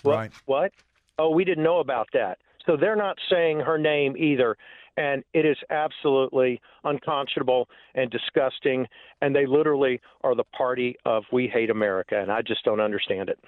What, 0.00 0.16
right. 0.16 0.32
What? 0.46 0.72
Oh, 1.18 1.28
we 1.28 1.44
didn't 1.44 1.64
know 1.64 1.80
about 1.80 2.08
that. 2.14 2.38
So 2.64 2.78
they're 2.78 2.96
not 2.96 3.18
saying 3.30 3.60
her 3.60 3.76
name 3.76 4.16
either. 4.16 4.56
And 4.96 5.24
it 5.34 5.44
is 5.44 5.58
absolutely 5.68 6.60
unconscionable 6.84 7.68
and 7.94 8.10
disgusting. 8.10 8.86
And 9.20 9.36
they 9.36 9.44
literally 9.44 10.00
are 10.22 10.34
the 10.34 10.44
party 10.44 10.96
of 11.04 11.24
we 11.30 11.48
hate 11.48 11.68
America. 11.68 12.18
And 12.18 12.32
I 12.32 12.40
just 12.40 12.64
don't 12.64 12.80
understand 12.80 13.28
it. 13.28 13.38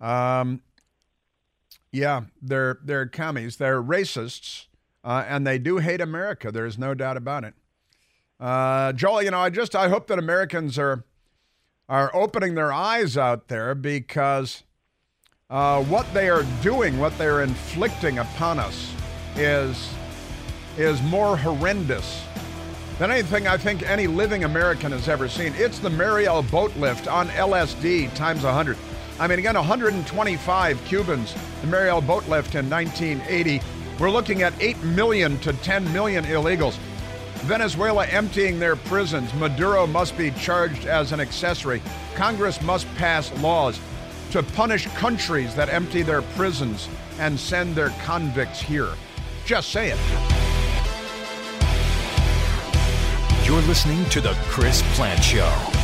Um, 0.00 0.60
yeah, 1.92 2.22
they're 2.42 2.78
they're 2.82 3.06
commies. 3.06 3.56
They're 3.56 3.82
racists, 3.82 4.66
uh, 5.04 5.24
and 5.28 5.46
they 5.46 5.58
do 5.58 5.78
hate 5.78 6.00
America. 6.00 6.50
There's 6.50 6.76
no 6.78 6.94
doubt 6.94 7.16
about 7.16 7.44
it. 7.44 7.54
Uh, 8.40 8.92
Joel, 8.92 9.22
you 9.22 9.30
know, 9.30 9.38
I 9.38 9.50
just 9.50 9.76
I 9.76 9.88
hope 9.88 10.08
that 10.08 10.18
Americans 10.18 10.78
are 10.78 11.04
are 11.88 12.10
opening 12.14 12.54
their 12.54 12.72
eyes 12.72 13.16
out 13.16 13.48
there 13.48 13.74
because 13.74 14.64
uh, 15.50 15.82
what 15.84 16.12
they 16.14 16.28
are 16.28 16.44
doing, 16.62 16.98
what 16.98 17.16
they're 17.16 17.42
inflicting 17.42 18.18
upon 18.18 18.58
us, 18.58 18.92
is 19.36 19.94
is 20.76 21.00
more 21.02 21.36
horrendous 21.36 22.24
than 22.98 23.10
anything 23.10 23.46
I 23.46 23.56
think 23.56 23.82
any 23.88 24.06
living 24.06 24.44
American 24.44 24.92
has 24.92 25.08
ever 25.08 25.28
seen. 25.28 25.52
It's 25.56 25.78
the 25.78 25.90
Mariel 25.90 26.42
boat 26.42 26.74
lift 26.76 27.06
on 27.06 27.28
LSD 27.28 28.12
times 28.14 28.42
100. 28.42 28.76
I 29.20 29.28
mean, 29.28 29.38
again, 29.38 29.54
125 29.54 30.84
Cubans, 30.84 31.34
the 31.60 31.66
Mariel 31.68 32.00
boat 32.00 32.26
lift 32.28 32.56
in 32.56 32.68
1980. 32.68 33.60
We're 34.00 34.10
looking 34.10 34.42
at 34.42 34.52
8 34.60 34.82
million 34.82 35.38
to 35.40 35.52
10 35.52 35.92
million 35.92 36.24
illegals. 36.24 36.76
Venezuela 37.44 38.06
emptying 38.06 38.58
their 38.58 38.74
prisons. 38.74 39.32
Maduro 39.34 39.86
must 39.86 40.16
be 40.16 40.32
charged 40.32 40.86
as 40.86 41.12
an 41.12 41.20
accessory. 41.20 41.80
Congress 42.16 42.60
must 42.62 42.92
pass 42.96 43.30
laws 43.40 43.78
to 44.32 44.42
punish 44.42 44.86
countries 44.94 45.54
that 45.54 45.68
empty 45.68 46.02
their 46.02 46.22
prisons 46.22 46.88
and 47.20 47.38
send 47.38 47.76
their 47.76 47.90
convicts 48.02 48.60
here. 48.60 48.94
Just 49.44 49.70
say 49.70 49.92
it. 49.92 49.98
You're 53.46 53.62
listening 53.62 54.04
to 54.06 54.20
The 54.20 54.32
Chris 54.48 54.82
Plante 54.96 55.22
Show. 55.22 55.83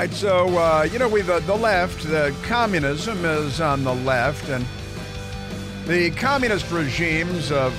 Right, 0.00 0.12
so 0.12 0.46
uh, 0.58 0.86
you 0.92 0.98
know 0.98 1.08
we've 1.08 1.30
uh, 1.30 1.40
the 1.40 1.54
left, 1.54 2.02
the 2.02 2.34
communism 2.42 3.24
is 3.24 3.62
on 3.62 3.82
the 3.82 3.94
left, 3.94 4.46
and 4.50 4.66
the 5.86 6.10
communist 6.10 6.70
regimes 6.70 7.50
of 7.50 7.74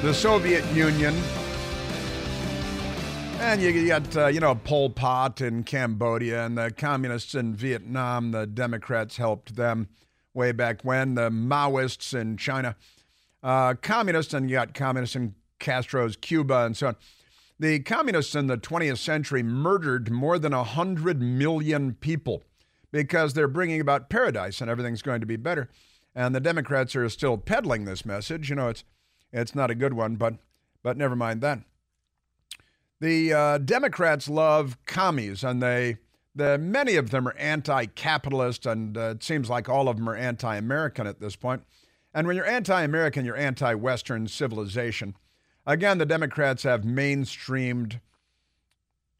the 0.00 0.14
Soviet 0.14 0.64
Union, 0.72 1.14
and 3.40 3.60
you 3.60 3.86
got 3.86 4.16
uh, 4.16 4.26
you 4.28 4.40
know 4.40 4.54
Pol 4.54 4.88
Pot 4.88 5.42
in 5.42 5.62
Cambodia 5.62 6.46
and 6.46 6.56
the 6.56 6.70
communists 6.70 7.34
in 7.34 7.54
Vietnam. 7.54 8.30
The 8.30 8.46
Democrats 8.46 9.18
helped 9.18 9.56
them 9.56 9.88
way 10.32 10.52
back 10.52 10.82
when. 10.84 11.16
The 11.16 11.28
Maoists 11.28 12.18
in 12.18 12.38
China, 12.38 12.76
uh, 13.42 13.74
communists, 13.82 14.32
and 14.32 14.48
you 14.48 14.56
got 14.56 14.72
communists 14.72 15.16
in 15.16 15.34
Castro's 15.58 16.16
Cuba 16.16 16.64
and 16.64 16.74
so 16.74 16.88
on. 16.88 16.96
The 17.60 17.80
communists 17.80 18.34
in 18.34 18.46
the 18.46 18.56
20th 18.56 18.98
century 18.98 19.42
murdered 19.42 20.10
more 20.10 20.38
than 20.38 20.52
100 20.52 21.20
million 21.20 21.94
people 21.94 22.44
because 22.92 23.34
they're 23.34 23.48
bringing 23.48 23.80
about 23.80 24.08
paradise 24.08 24.60
and 24.60 24.70
everything's 24.70 25.02
going 25.02 25.20
to 25.20 25.26
be 25.26 25.36
better. 25.36 25.68
And 26.14 26.34
the 26.34 26.40
Democrats 26.40 26.94
are 26.94 27.08
still 27.08 27.36
peddling 27.36 27.84
this 27.84 28.04
message. 28.04 28.48
You 28.48 28.56
know, 28.56 28.68
it's 28.68 28.84
it's 29.32 29.54
not 29.54 29.70
a 29.70 29.74
good 29.74 29.92
one, 29.92 30.16
but 30.16 30.34
but 30.82 30.96
never 30.96 31.16
mind 31.16 31.40
that. 31.42 31.60
The 33.00 33.32
uh, 33.32 33.58
Democrats 33.58 34.28
love 34.28 34.78
commies, 34.86 35.44
and 35.44 35.62
they 35.62 35.98
the 36.34 36.58
many 36.58 36.96
of 36.96 37.10
them 37.10 37.28
are 37.28 37.36
anti-capitalist, 37.36 38.66
and 38.66 38.96
uh, 38.96 39.14
it 39.16 39.22
seems 39.24 39.50
like 39.50 39.68
all 39.68 39.88
of 39.88 39.96
them 39.96 40.08
are 40.08 40.16
anti-American 40.16 41.06
at 41.06 41.20
this 41.20 41.36
point. 41.36 41.64
And 42.14 42.26
when 42.26 42.36
you're 42.36 42.46
anti-American, 42.46 43.24
you're 43.24 43.36
anti-Western 43.36 44.28
civilization. 44.28 45.14
Again, 45.68 45.98
the 45.98 46.06
Democrats 46.06 46.62
have 46.62 46.80
mainstreamed 46.80 48.00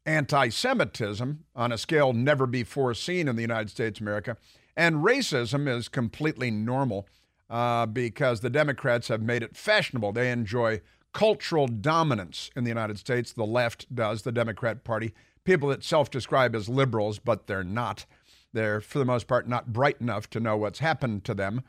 anti 0.03 0.49
Semitism 0.49 1.45
on 1.55 1.71
a 1.71 1.77
scale 1.77 2.11
never 2.11 2.47
before 2.47 2.95
seen 2.95 3.27
in 3.27 3.35
the 3.35 3.43
United 3.43 3.69
States 3.69 3.99
of 3.99 4.01
America. 4.01 4.35
And 4.75 5.03
racism 5.05 5.67
is 5.67 5.87
completely 5.87 6.49
normal 6.49 7.07
uh, 7.51 7.85
because 7.85 8.39
the 8.39 8.49
Democrats 8.49 9.09
have 9.09 9.21
made 9.21 9.43
it 9.43 9.55
fashionable. 9.55 10.11
They 10.11 10.31
enjoy 10.31 10.81
cultural 11.13 11.67
dominance 11.67 12.49
in 12.55 12.63
the 12.63 12.69
United 12.69 12.97
States. 12.97 13.31
The 13.31 13.45
left 13.45 13.93
does, 13.93 14.23
the 14.23 14.31
Democrat 14.31 14.83
Party. 14.83 15.13
People 15.43 15.69
that 15.69 15.83
self 15.83 16.09
describe 16.09 16.55
as 16.55 16.67
liberals, 16.67 17.19
but 17.19 17.45
they're 17.45 17.63
not. 17.63 18.07
They're, 18.53 18.81
for 18.81 18.97
the 18.97 19.05
most 19.05 19.27
part, 19.27 19.47
not 19.47 19.71
bright 19.71 20.01
enough 20.01 20.27
to 20.31 20.39
know 20.39 20.57
what's 20.57 20.79
happened 20.79 21.25
to 21.25 21.35
them, 21.35 21.61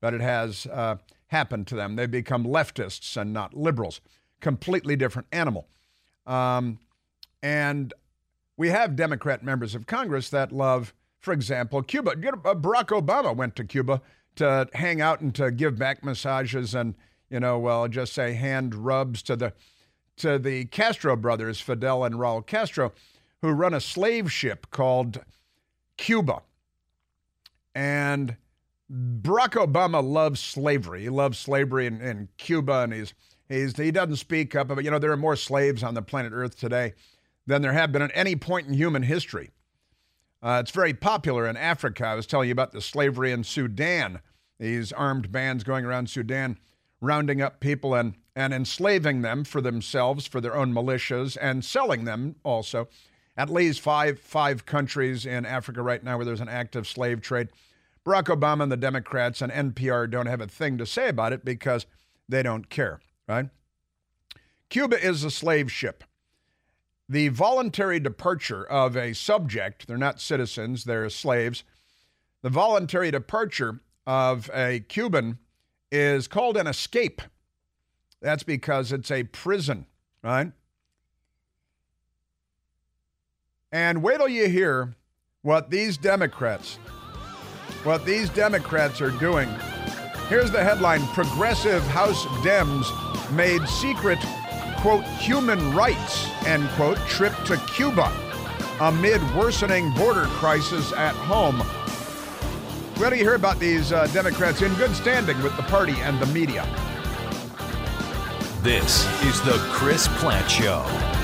but 0.00 0.14
it 0.14 0.22
has 0.22 0.66
uh, 0.72 0.96
happened 1.26 1.66
to 1.66 1.74
them. 1.74 1.96
They've 1.96 2.10
become 2.10 2.44
leftists 2.44 3.14
and 3.18 3.34
not 3.34 3.52
liberals 3.52 4.00
completely 4.42 4.96
different 4.96 5.28
animal. 5.32 5.66
Um, 6.26 6.78
and 7.42 7.94
we 8.58 8.68
have 8.68 8.94
Democrat 8.94 9.42
members 9.42 9.74
of 9.74 9.86
Congress 9.86 10.28
that 10.28 10.52
love, 10.52 10.92
for 11.20 11.32
example, 11.32 11.82
Cuba. 11.82 12.10
Uh, 12.10 12.54
Barack 12.54 12.88
Obama 12.88 13.34
went 13.34 13.56
to 13.56 13.64
Cuba 13.64 14.02
to 14.36 14.68
hang 14.74 15.00
out 15.00 15.22
and 15.22 15.34
to 15.34 15.50
give 15.50 15.78
back 15.78 16.04
massages 16.04 16.74
and, 16.74 16.94
you 17.30 17.40
know, 17.40 17.58
well, 17.58 17.88
just 17.88 18.12
say 18.12 18.34
hand 18.34 18.74
rubs 18.74 19.22
to 19.22 19.36
the 19.36 19.54
to 20.18 20.38
the 20.38 20.66
Castro 20.66 21.16
brothers, 21.16 21.60
Fidel 21.60 22.04
and 22.04 22.16
Raul 22.16 22.44
Castro, 22.44 22.92
who 23.40 23.48
run 23.48 23.72
a 23.72 23.80
slave 23.80 24.30
ship 24.30 24.66
called 24.70 25.24
Cuba. 25.96 26.42
And 27.74 28.36
Barack 28.92 29.54
Obama 29.54 30.06
loves 30.06 30.38
slavery. 30.38 31.02
He 31.02 31.08
loves 31.08 31.38
slavery 31.38 31.86
in, 31.86 32.02
in 32.02 32.28
Cuba, 32.36 32.80
and 32.80 32.92
he's 32.92 33.14
He's, 33.52 33.76
he 33.76 33.90
doesn't 33.90 34.16
speak 34.16 34.56
up, 34.56 34.68
but 34.68 34.82
you 34.82 34.90
know, 34.90 34.98
there 34.98 35.12
are 35.12 35.16
more 35.16 35.36
slaves 35.36 35.82
on 35.82 35.92
the 35.92 36.00
planet 36.00 36.32
Earth 36.34 36.58
today 36.58 36.94
than 37.46 37.60
there 37.60 37.74
have 37.74 37.92
been 37.92 38.00
at 38.00 38.10
any 38.14 38.34
point 38.34 38.66
in 38.66 38.72
human 38.72 39.02
history. 39.02 39.50
Uh, 40.42 40.60
it's 40.62 40.70
very 40.70 40.94
popular 40.94 41.46
in 41.46 41.58
Africa. 41.58 42.06
I 42.06 42.14
was 42.14 42.26
telling 42.26 42.48
you 42.48 42.52
about 42.52 42.72
the 42.72 42.80
slavery 42.80 43.30
in 43.30 43.44
Sudan, 43.44 44.20
these 44.58 44.90
armed 44.90 45.30
bands 45.30 45.64
going 45.64 45.84
around 45.84 46.08
Sudan, 46.08 46.58
rounding 47.02 47.42
up 47.42 47.60
people 47.60 47.94
and, 47.94 48.14
and 48.34 48.54
enslaving 48.54 49.20
them 49.20 49.44
for 49.44 49.60
themselves, 49.60 50.26
for 50.26 50.40
their 50.40 50.56
own 50.56 50.72
militias, 50.72 51.36
and 51.38 51.62
selling 51.62 52.04
them 52.04 52.36
also. 52.44 52.88
At 53.36 53.50
least 53.50 53.82
five, 53.82 54.18
five 54.18 54.64
countries 54.64 55.26
in 55.26 55.44
Africa 55.44 55.82
right 55.82 56.02
now 56.02 56.16
where 56.16 56.24
there's 56.24 56.40
an 56.40 56.48
active 56.48 56.88
slave 56.88 57.20
trade. 57.20 57.48
Barack 58.04 58.34
Obama 58.34 58.62
and 58.62 58.72
the 58.72 58.78
Democrats 58.78 59.42
and 59.42 59.52
NPR 59.52 60.10
don't 60.10 60.26
have 60.26 60.40
a 60.40 60.46
thing 60.46 60.78
to 60.78 60.86
say 60.86 61.08
about 61.08 61.34
it 61.34 61.44
because 61.44 61.84
they 62.28 62.42
don't 62.42 62.70
care 62.70 63.00
right? 63.28 63.48
Cuba 64.68 65.04
is 65.04 65.22
a 65.22 65.30
slave 65.30 65.70
ship. 65.70 66.04
The 67.08 67.28
voluntary 67.28 68.00
departure 68.00 68.64
of 68.64 68.96
a 68.96 69.12
subject, 69.12 69.86
they're 69.86 69.98
not 69.98 70.20
citizens, 70.20 70.84
they're 70.84 71.10
slaves. 71.10 71.62
The 72.40 72.48
voluntary 72.48 73.10
departure 73.10 73.80
of 74.06 74.50
a 74.54 74.80
Cuban 74.88 75.38
is 75.90 76.26
called 76.26 76.56
an 76.56 76.66
escape. 76.66 77.20
That's 78.22 78.42
because 78.44 78.92
it's 78.92 79.10
a 79.10 79.24
prison, 79.24 79.84
right? 80.22 80.52
And 83.70 84.02
wait 84.02 84.16
till 84.16 84.28
you 84.28 84.48
hear 84.48 84.94
what 85.42 85.70
these 85.70 85.98
Democrats, 85.98 86.76
what 87.84 88.06
these 88.06 88.30
Democrats 88.30 89.00
are 89.00 89.10
doing. 89.10 89.48
Here's 90.28 90.50
the 90.50 90.64
headline 90.64 91.06
Progressive 91.08 91.82
House 91.88 92.24
Dems 92.42 93.11
made 93.32 93.66
secret, 93.68 94.18
quote, 94.78 95.04
human 95.04 95.72
rights, 95.74 96.28
end 96.46 96.68
quote, 96.70 96.98
trip 97.08 97.34
to 97.44 97.56
Cuba 97.74 98.12
amid 98.80 99.20
worsening 99.36 99.92
border 99.94 100.24
crisis 100.24 100.92
at 100.94 101.14
home. 101.14 101.60
Where 102.98 103.10
do 103.10 103.16
you 103.16 103.22
hear 103.22 103.34
about 103.34 103.58
these 103.58 103.92
uh, 103.92 104.06
Democrats 104.08 104.62
in 104.62 104.74
good 104.74 104.94
standing 104.94 105.40
with 105.42 105.56
the 105.56 105.62
party 105.64 105.94
and 106.02 106.18
the 106.18 106.26
media? 106.26 106.66
This 108.62 109.04
is 109.24 109.40
the 109.42 109.58
Chris 109.70 110.08
Plante 110.18 110.48
Show. 110.48 111.21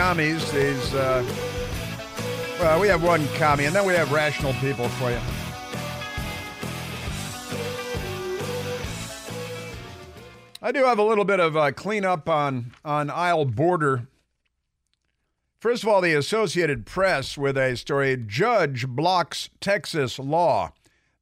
Commies, 0.00 0.50
these, 0.52 0.94
uh, 0.94 1.22
well, 2.58 2.80
we 2.80 2.88
have 2.88 3.02
one 3.02 3.28
commie, 3.34 3.66
and 3.66 3.76
then 3.76 3.84
we 3.84 3.92
have 3.92 4.10
rational 4.10 4.54
people 4.54 4.88
for 4.88 5.10
you. 5.10 5.18
I 10.62 10.72
do 10.72 10.86
have 10.86 10.98
a 10.98 11.02
little 11.02 11.26
bit 11.26 11.38
of 11.38 11.54
uh, 11.54 11.72
cleanup 11.72 12.30
on, 12.30 12.72
on 12.82 13.10
Isle 13.10 13.44
Border. 13.44 14.08
First 15.58 15.82
of 15.82 15.90
all, 15.90 16.00
the 16.00 16.14
Associated 16.14 16.86
Press 16.86 17.36
with 17.36 17.58
a 17.58 17.76
story 17.76 18.16
Judge 18.16 18.88
blocks 18.88 19.50
Texas 19.60 20.18
law 20.18 20.72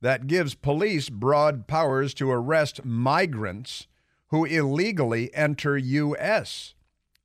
that 0.03 0.29
gives 0.29 0.55
police 0.55 1.09
broad 1.09 1.67
powers 1.67 2.15
to 2.15 2.31
arrest 2.31 2.85
migrants 2.85 3.89
who 4.29 4.45
illegally 4.45 5.35
enter 5.35 5.77
U.S. 5.77 6.75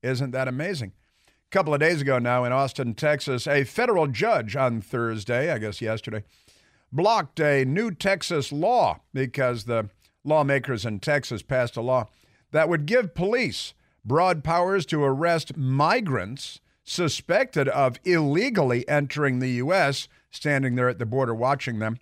Isn't 0.02 0.32
that 0.32 0.48
amazing? 0.48 0.94
Couple 1.54 1.72
of 1.72 1.80
days 1.80 2.02
ago 2.02 2.18
now 2.18 2.44
in 2.46 2.52
Austin, 2.52 2.96
Texas, 2.96 3.46
a 3.46 3.64
federal 3.64 4.08
judge 4.08 4.56
on 4.56 4.82
Thursday, 4.82 5.52
I 5.52 5.60
guess 5.60 5.82
yesterday, 5.82 6.24
blocked 6.92 7.40
a 7.40 7.64
new 7.64 7.92
Texas 7.92 8.52
law 8.52 9.02
because 9.14 9.66
the 9.66 9.88
lawmakers 10.24 10.84
in 10.84 11.00
Texas 11.00 11.44
passed 11.44 11.78
a 11.78 11.82
law 11.82 12.10
that 12.54 12.70
would 12.70 12.88
give 12.88 13.14
police 13.14 13.76
broad 14.04 14.44
powers 14.44 14.84
to 14.88 15.04
arrest 15.04 15.56
migrants 15.56 16.60
suspected 16.84 17.68
of 17.68 18.00
illegally 18.04 18.90
entering 18.90 19.38
the 19.38 19.52
U.S., 19.52 20.08
standing 20.32 20.74
there 20.74 20.90
at 20.90 20.98
the 20.98 21.06
border 21.06 21.36
watching 21.36 21.78
them, 21.78 22.00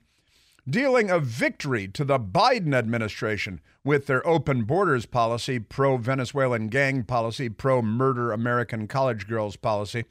dealing 0.70 1.10
a 1.10 1.20
victory 1.20 1.88
to 1.88 2.06
the 2.06 2.20
Biden 2.20 2.74
administration 2.74 3.60
with 3.84 4.08
their 4.08 4.26
open 4.28 4.64
borders 4.64 5.06
policy, 5.06 5.60
pro 5.60 5.98
Venezuelan 5.98 6.68
gang 6.68 7.04
policy, 7.04 7.50
pro 7.50 7.82
murder 7.82 8.32
American 8.32 8.88
college 8.88 9.28
girls 9.28 9.56
policy. 9.56 10.06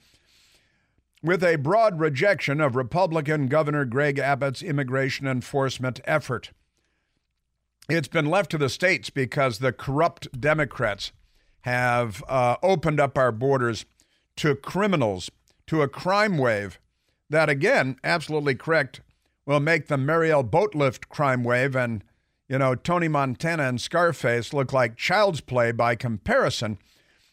with 1.23 1.45
a 1.45 1.57
broad 1.57 2.01
rejection 2.01 2.61
of 2.61 2.77
Republican 2.77 3.47
Governor 3.47 3.85
Greg 3.85 4.19
Abbott's 4.19 4.63
immigration 4.63 5.27
enforcement 5.27 6.01
effort. 6.05 6.51
It's 7.89 8.09
been 8.09 8.27
left 8.27 8.51
to 8.53 8.59
the 8.59 8.69
states 8.69 9.11
because 9.11 9.59
the 9.59 9.73
corrupt 9.73 10.41
Democrats 10.41 11.13
have 11.63 12.23
uh, 12.29 12.57
opened 12.63 13.01
up 13.01 13.19
our 13.19 13.33
borders 13.33 13.85
to 14.37 14.55
criminals, 14.55 15.31
to 15.67 15.83
a 15.83 15.89
crime 15.89 16.39
wave 16.39 16.79
that, 17.29 17.49
again, 17.49 17.97
absolutely 18.03 18.55
correct, 18.55 19.03
will 19.51 19.59
make 19.59 19.89
the 19.89 19.99
Mariel 19.99 20.45
Boatlift 20.45 21.09
crime 21.09 21.43
wave 21.43 21.75
and, 21.75 22.05
you 22.49 22.57
know, 22.57 22.77
Tony 22.77 23.09
Montana 23.09 23.65
and 23.65 23.81
Scarface 23.81 24.53
look 24.53 24.73
like 24.73 24.97
child's 24.97 25.41
play 25.41 25.73
by 25.73 25.97
comparison. 25.97 26.79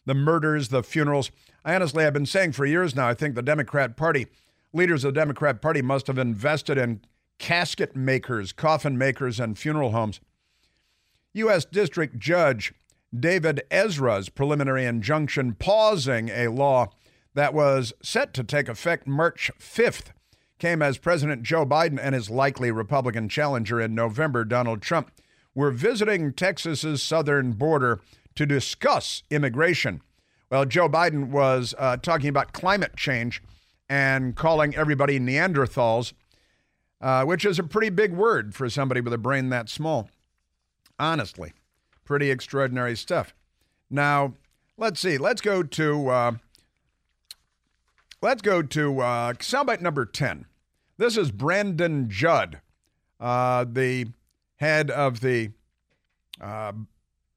The 0.08 0.16
murders, 0.16 0.70
the 0.70 0.82
funerals. 0.82 1.30
I 1.64 1.76
honestly 1.76 2.04
have 2.04 2.14
been 2.14 2.26
saying 2.26 2.54
for 2.54 2.66
years 2.66 2.96
now, 2.96 3.08
I 3.08 3.14
think 3.14 3.36
the 3.36 3.44
Democrat 3.44 3.96
Party, 3.96 4.26
leaders 4.74 5.04
of 5.04 5.14
the 5.14 5.20
Democrat 5.20 5.62
Party 5.62 5.84
must 5.84 6.08
have 6.08 6.18
invested 6.18 6.76
in 6.76 7.02
casket 7.38 7.96
makers, 7.96 8.52
coffin 8.52 8.98
makers, 8.98 9.40
and 9.40 9.56
funeral 9.56 9.92
homes. 9.92 10.20
U.S. 11.34 11.66
District 11.66 12.18
Judge 12.18 12.74
David 13.16 13.62
Ezra's 13.70 14.30
preliminary 14.30 14.86
injunction 14.86 15.54
pausing 15.54 16.30
a 16.30 16.48
law 16.48 16.90
that 17.36 17.54
was 17.54 17.94
set 18.02 18.34
to 18.34 18.44
take 18.44 18.68
effect 18.68 19.06
March 19.06 19.52
5th 19.60 20.14
came 20.60 20.82
as 20.82 20.98
President 20.98 21.44
Joe 21.44 21.66
Biden 21.66 22.00
and 22.02 22.16
his 22.16 22.30
likely 22.30 22.72
Republican 22.72 23.30
challenger 23.30 23.80
in 23.80 23.94
November, 23.94 24.44
Donald 24.44 24.82
Trump, 24.82 25.12
were 25.54 25.72
visiting 25.72 26.34
Texas's 26.34 27.02
southern 27.02 27.54
border 27.54 28.00
to 28.36 28.46
discuss 28.46 29.24
immigration. 29.30 30.02
Well, 30.50 30.66
Joe 30.66 30.88
Biden 30.88 31.30
was 31.30 31.76
uh, 31.78 31.98
talking 31.98 32.30
about 32.30 32.54
climate 32.54 32.96
change 32.96 33.42
and 33.90 34.36
calling 34.36 34.76
everybody 34.76 35.20
Neanderthals, 35.20 36.14
uh, 37.02 37.24
which 37.26 37.46
is 37.46 37.60
a 37.60 37.64
pretty 37.64 37.90
big 37.90 38.14
word 38.14 38.56
for 38.56 38.70
somebody 38.70 39.02
with 39.02 39.14
a 39.14 39.18
brain 39.18 39.50
that 39.50 39.70
small. 39.70 40.10
Honestly, 41.00 41.54
pretty 42.06 42.32
extraordinary 42.32 42.96
stuff. 42.96 43.34
Now, 43.90 44.34
let's 44.78 45.00
see. 45.00 45.18
Let's 45.18 45.42
go 45.42 45.64
to 45.64 46.10
uh, 46.10 46.32
let's 48.28 48.42
go 48.42 48.62
to 48.62 49.00
uh, 49.00 49.32
soundbite 49.36 49.80
number 49.80 50.06
ten. 50.06 50.46
This 50.98 51.16
is 51.16 51.32
Brandon 51.32 52.10
Judd, 52.10 52.60
uh, 53.22 53.64
the 53.64 54.08
head 54.58 54.92
of 54.92 55.22
the 55.22 55.52
uh, 56.42 56.74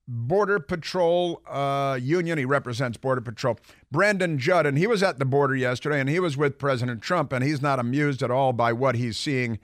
Border 0.08 0.58
Patrol 0.58 1.42
uh, 1.48 1.96
Union. 2.02 2.38
He 2.38 2.44
represents 2.44 2.96
Border 2.96 3.20
Patrol. 3.20 3.60
Brandon 3.92 4.36
Judd, 4.36 4.66
and 4.66 4.76
he 4.76 4.88
was 4.88 5.00
at 5.00 5.20
the 5.20 5.24
border 5.24 5.54
yesterday, 5.54 6.00
and 6.00 6.08
he 6.08 6.18
was 6.18 6.36
with 6.36 6.58
President 6.58 7.02
Trump, 7.02 7.32
and 7.32 7.44
he's 7.44 7.62
not 7.62 7.78
amused 7.78 8.20
at 8.20 8.32
all 8.32 8.52
by 8.52 8.72
what 8.72 8.96
he's 8.96 9.16
seeing 9.16 9.60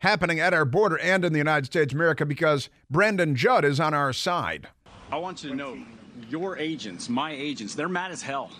happening 0.00 0.40
at 0.40 0.52
our 0.52 0.66
border 0.66 0.98
and 0.98 1.24
in 1.24 1.32
the 1.32 1.38
United 1.38 1.64
States 1.64 1.94
of 1.94 1.96
America 1.98 2.26
because 2.26 2.68
Brandon 2.90 3.34
Judd 3.34 3.64
is 3.64 3.80
on 3.80 3.94
our 3.94 4.12
side. 4.12 4.68
I 5.10 5.16
want 5.16 5.42
you 5.42 5.48
to 5.48 5.56
know 5.56 5.78
your 6.28 6.58
agents, 6.58 7.08
my 7.08 7.32
agents, 7.32 7.74
they're 7.74 7.88
mad 7.88 8.10
as 8.10 8.20
hell. 8.20 8.50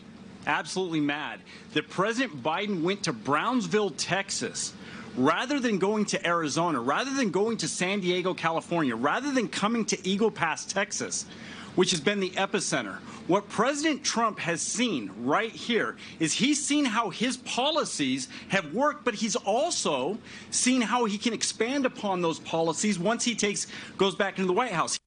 Absolutely 0.46 1.00
mad 1.00 1.40
that 1.74 1.90
President 1.90 2.42
Biden 2.42 2.82
went 2.82 3.02
to 3.04 3.12
Brownsville, 3.12 3.90
Texas, 3.90 4.72
rather 5.16 5.58
than 5.58 5.78
going 5.78 6.04
to 6.06 6.26
Arizona, 6.26 6.80
rather 6.80 7.12
than 7.12 7.30
going 7.30 7.56
to 7.58 7.68
San 7.68 8.00
Diego, 8.00 8.32
California, 8.32 8.94
rather 8.94 9.32
than 9.32 9.48
coming 9.48 9.84
to 9.86 10.06
Eagle 10.06 10.30
Pass, 10.30 10.64
Texas, 10.64 11.26
which 11.74 11.90
has 11.90 12.00
been 12.00 12.20
the 12.20 12.30
epicenter. 12.30 12.96
What 13.26 13.48
President 13.48 14.04
Trump 14.04 14.38
has 14.38 14.62
seen 14.62 15.10
right 15.18 15.50
here 15.50 15.96
is 16.20 16.32
he's 16.32 16.64
seen 16.64 16.84
how 16.84 17.10
his 17.10 17.36
policies 17.38 18.28
have 18.48 18.72
worked, 18.72 19.04
but 19.04 19.14
he's 19.14 19.36
also 19.36 20.16
seen 20.50 20.80
how 20.80 21.06
he 21.06 21.18
can 21.18 21.32
expand 21.32 21.86
upon 21.86 22.22
those 22.22 22.38
policies 22.38 22.98
once 22.98 23.24
he 23.24 23.34
takes 23.34 23.66
goes 23.98 24.14
back 24.14 24.38
into 24.38 24.46
the 24.46 24.52
White 24.52 24.72
House. 24.72 24.98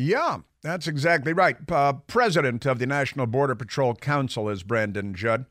Yeah, 0.00 0.38
that's 0.62 0.86
exactly 0.86 1.32
right. 1.32 1.56
Uh, 1.68 1.94
President 1.94 2.64
of 2.66 2.78
the 2.78 2.86
National 2.86 3.26
Border 3.26 3.56
Patrol 3.56 3.96
Council 3.96 4.48
is 4.48 4.62
Brandon 4.62 5.12
Judd, 5.12 5.44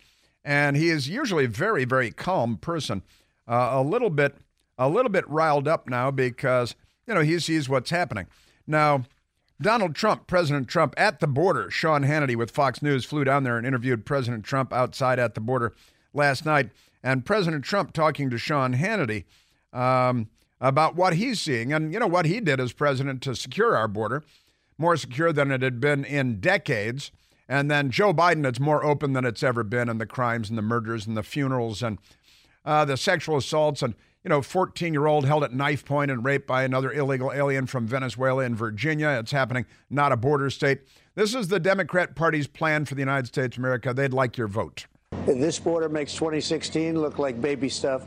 and 0.45 0.77
he 0.77 0.88
is 0.88 1.10
usually 1.10 1.43
a 1.43 1.49
very, 1.49 1.83
very 1.83 2.12
calm 2.12 2.55
person. 2.55 3.03
Uh, 3.45 3.71
a 3.73 3.83
little 3.83 4.10
bit, 4.10 4.38
a 4.77 4.88
little 4.88 5.12
bit 5.12 5.27
riled 5.27 5.67
up 5.67 5.89
now 5.89 6.12
because 6.12 6.75
you 7.05 7.13
know 7.13 7.19
he 7.19 7.39
sees 7.39 7.67
what's 7.67 7.89
happening. 7.89 8.25
Now, 8.65 9.03
Donald 9.62 9.95
Trump, 9.95 10.27
President 10.27 10.69
Trump, 10.69 10.93
at 10.95 11.19
the 11.19 11.27
border. 11.27 11.69
Sean 11.69 12.03
Hannity 12.03 12.38
with 12.38 12.51
Fox 12.51 12.81
News 12.81 13.03
flew 13.03 13.25
down 13.25 13.43
there 13.43 13.57
and 13.57 13.67
interviewed 13.67 14.05
President 14.05 14.45
Trump 14.45 14.71
outside 14.71 15.19
at 15.19 15.36
the 15.36 15.41
border 15.41 15.75
last 16.13 16.45
night. 16.45 16.69
And 17.03 17.25
President 17.25 17.65
Trump 17.65 17.91
talking 17.91 18.29
to 18.29 18.38
Sean 18.38 18.75
Hannity 18.75 19.25
um, 19.73 20.29
about 20.59 20.95
what 20.95 21.13
he's 21.13 21.39
seeing 21.39 21.71
and, 21.71 21.93
you 21.93 21.99
know, 21.99 22.07
what 22.07 22.25
he 22.25 22.39
did 22.39 22.59
as 22.59 22.73
president 22.73 23.21
to 23.23 23.35
secure 23.35 23.75
our 23.75 23.87
border, 23.87 24.23
more 24.77 24.97
secure 24.97 25.31
than 25.31 25.51
it 25.51 25.61
had 25.61 25.79
been 25.79 26.03
in 26.03 26.39
decades. 26.39 27.11
And 27.47 27.71
then 27.71 27.91
Joe 27.91 28.13
Biden, 28.13 28.45
it's 28.45 28.59
more 28.59 28.83
open 28.83 29.13
than 29.13 29.25
it's 29.25 29.43
ever 29.43 29.63
been, 29.63 29.87
and 29.87 30.01
the 30.01 30.05
crimes 30.05 30.49
and 30.49 30.57
the 30.57 30.63
murders 30.63 31.07
and 31.07 31.15
the 31.15 31.23
funerals 31.23 31.81
and 31.81 31.97
uh, 32.65 32.83
the 32.85 32.97
sexual 32.97 33.37
assaults 33.37 33.81
and 33.81 33.93
you 34.27 34.29
know, 34.29 34.41
14 34.41 34.93
year 34.93 35.05
old 35.05 35.25
held 35.25 35.45
at 35.45 35.53
knife 35.53 35.85
point 35.85 36.11
and 36.11 36.25
raped 36.25 36.45
by 36.45 36.63
another 36.63 36.91
illegal 36.91 37.31
alien 37.31 37.65
from 37.65 37.87
Venezuela 37.87 38.43
in 38.43 38.55
Virginia. 38.55 39.07
It's 39.21 39.31
happening, 39.31 39.65
not 39.89 40.11
a 40.11 40.17
border 40.17 40.49
state. 40.49 40.81
This 41.15 41.33
is 41.33 41.47
the 41.47 41.61
Democrat 41.61 42.13
Party's 42.13 42.45
plan 42.45 42.83
for 42.83 42.95
the 42.95 42.99
United 42.99 43.27
States 43.27 43.55
of 43.55 43.63
America. 43.63 43.93
They'd 43.93 44.11
like 44.11 44.37
your 44.37 44.49
vote. 44.49 44.85
This 45.25 45.59
border 45.59 45.87
makes 45.87 46.13
2016 46.13 46.99
look 46.99 47.19
like 47.19 47.39
baby 47.39 47.69
stuff. 47.69 48.03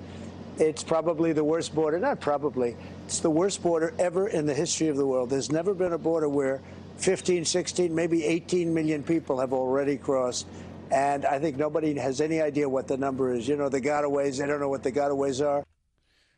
It's 0.61 0.85
probably 0.85 1.33
the 1.33 1.43
worst 1.43 1.75
border, 1.75 1.99
not 1.99 2.21
probably, 2.21 2.77
it's 3.07 3.21
the 3.21 3.31
worst 3.31 3.63
border 3.63 3.95
ever 3.99 4.29
in 4.29 4.45
the 4.45 4.53
history 4.53 4.89
of 4.89 4.99
the 4.99 5.07
world. 5.07 5.31
There's 5.31 5.51
never 5.51 5.73
been 5.73 5.95
a 5.95 5.99
border 5.99 6.29
where 6.29 6.61
15, 6.99 7.47
16, 7.47 7.95
maybe 7.95 8.25
18 8.25 8.75
million 8.75 9.03
people 9.03 9.41
have 9.41 9.55
already 9.55 9.97
crossed. 9.97 10.47
And 10.91 11.25
I 11.25 11.39
think 11.39 11.57
nobody 11.57 11.95
has 11.99 12.21
any 12.21 12.43
idea 12.43 12.69
what 12.69 12.89
the 12.89 12.99
number 12.99 13.33
is. 13.33 13.49
You 13.49 13.57
know, 13.57 13.71
the 13.71 13.81
gotaways, 13.81 14.39
they 14.39 14.47
don't 14.47 14.61
know 14.61 14.69
what 14.69 14.83
the 14.83 14.93
gotaways 14.93 15.43
are. 15.43 15.65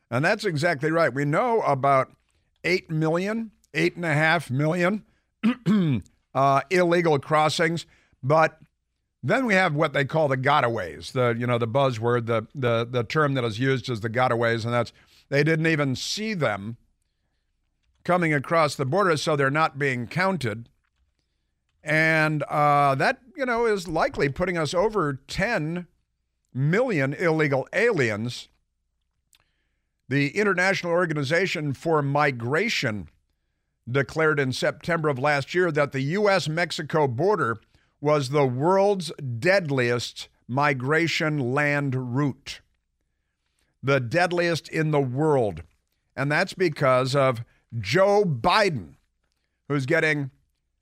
And 0.08 0.24
that's 0.24 0.44
exactly 0.44 0.92
right. 0.92 1.12
We 1.12 1.24
know 1.24 1.60
about 1.62 2.12
8 2.62 2.90
million, 2.90 3.50
8.5 3.74 4.50
million 4.50 5.04
uh, 6.34 6.60
illegal 6.70 7.18
crossings, 7.18 7.86
but 8.22 8.56
then 9.22 9.46
we 9.46 9.54
have 9.54 9.74
what 9.74 9.92
they 9.92 10.04
call 10.04 10.28
the 10.28 10.36
gotaways, 10.36 11.12
the 11.12 11.36
you 11.38 11.46
know 11.46 11.58
the 11.58 11.68
buzzword, 11.68 12.26
the 12.26 12.46
the 12.54 12.86
the 12.88 13.04
term 13.04 13.34
that 13.34 13.44
is 13.44 13.58
used 13.58 13.88
is 13.88 14.00
the 14.00 14.10
gotaways, 14.10 14.64
and 14.64 14.72
that's 14.72 14.92
they 15.28 15.44
didn't 15.44 15.66
even 15.66 15.94
see 15.94 16.34
them 16.34 16.76
coming 18.04 18.34
across 18.34 18.74
the 18.74 18.84
border, 18.84 19.16
so 19.16 19.36
they're 19.36 19.50
not 19.50 19.78
being 19.78 20.06
counted, 20.06 20.68
and 21.84 22.42
uh, 22.44 22.94
that 22.96 23.20
you 23.36 23.46
know 23.46 23.66
is 23.66 23.86
likely 23.86 24.28
putting 24.28 24.58
us 24.58 24.74
over 24.74 25.20
10 25.28 25.86
million 26.54 27.14
illegal 27.14 27.66
aliens 27.72 28.48
the 30.12 30.36
International 30.36 30.92
Organization 30.92 31.72
for 31.72 32.02
Migration 32.02 33.08
declared 33.90 34.38
in 34.38 34.52
September 34.52 35.08
of 35.08 35.18
last 35.18 35.54
year 35.54 35.72
that 35.72 35.92
the 35.92 36.02
U.S. 36.02 36.50
Mexico 36.50 37.08
border 37.08 37.58
was 38.02 38.28
the 38.28 38.44
world's 38.44 39.12
deadliest 39.38 40.28
migration 40.48 41.38
land 41.54 41.94
route. 42.14 42.60
The 43.82 44.00
deadliest 44.00 44.68
in 44.68 44.90
the 44.90 45.00
world. 45.00 45.62
And 46.16 46.30
that's 46.30 46.52
because 46.52 47.16
of 47.16 47.44
Joe 47.78 48.24
Biden, 48.24 48.96
who's 49.68 49.86
getting 49.86 50.30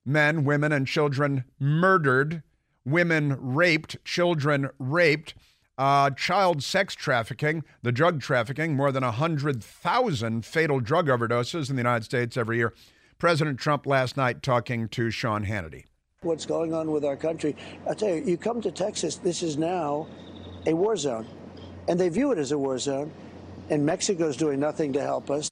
men, 0.04 0.44
women, 0.44 0.72
and 0.72 0.87
children 0.87 1.44
murdered, 1.61 2.42
women 2.85 3.37
raped, 3.38 4.02
children 4.04 4.70
raped 4.78 5.35
uh, 5.78 6.11
child 6.11 6.62
sex 6.62 6.94
trafficking, 6.94 7.64
the 7.83 7.92
drug 7.92 8.20
trafficking, 8.20 8.76
more 8.76 8.92
than 8.92 9.04
100,000 9.04 10.44
fatal 10.44 10.80
drug 10.80 11.06
overdoses 11.06 11.70
in 11.70 11.76
the 11.76 11.80
United 11.80 12.04
States 12.04 12.37
every 12.37 12.59
year. 12.59 12.74
President 13.18 13.59
Trump 13.59 13.87
last 13.87 14.16
night 14.16 14.42
talking 14.42 14.88
to 14.88 15.11
Sean 15.11 15.46
Hannity. 15.46 15.85
What's 16.22 16.44
going 16.44 16.74
on 16.74 16.90
with 16.90 17.02
our 17.02 17.16
country? 17.16 17.56
I 17.88 17.94
tell 17.94 18.11
you, 18.11 18.22
you 18.22 18.37
come 18.37 18.61
to 18.61 18.70
Texas, 18.70 19.16
this 19.16 19.42
is 19.42 19.56
now 19.56 20.06
a 20.66 20.74
war 20.74 20.94
zone, 20.94 21.26
and 21.88 21.98
they 21.98 22.11
view 22.11 22.30
it 22.30 22.37
as 22.37 22.52
a 22.52 22.59
war 22.59 22.78
zone, 22.78 23.11
and 23.70 23.87
Mexico's 23.87 24.37
doing 24.37 24.61
nothing 24.61 24.92
to 24.92 25.00
help 25.00 25.30
us. 25.30 25.50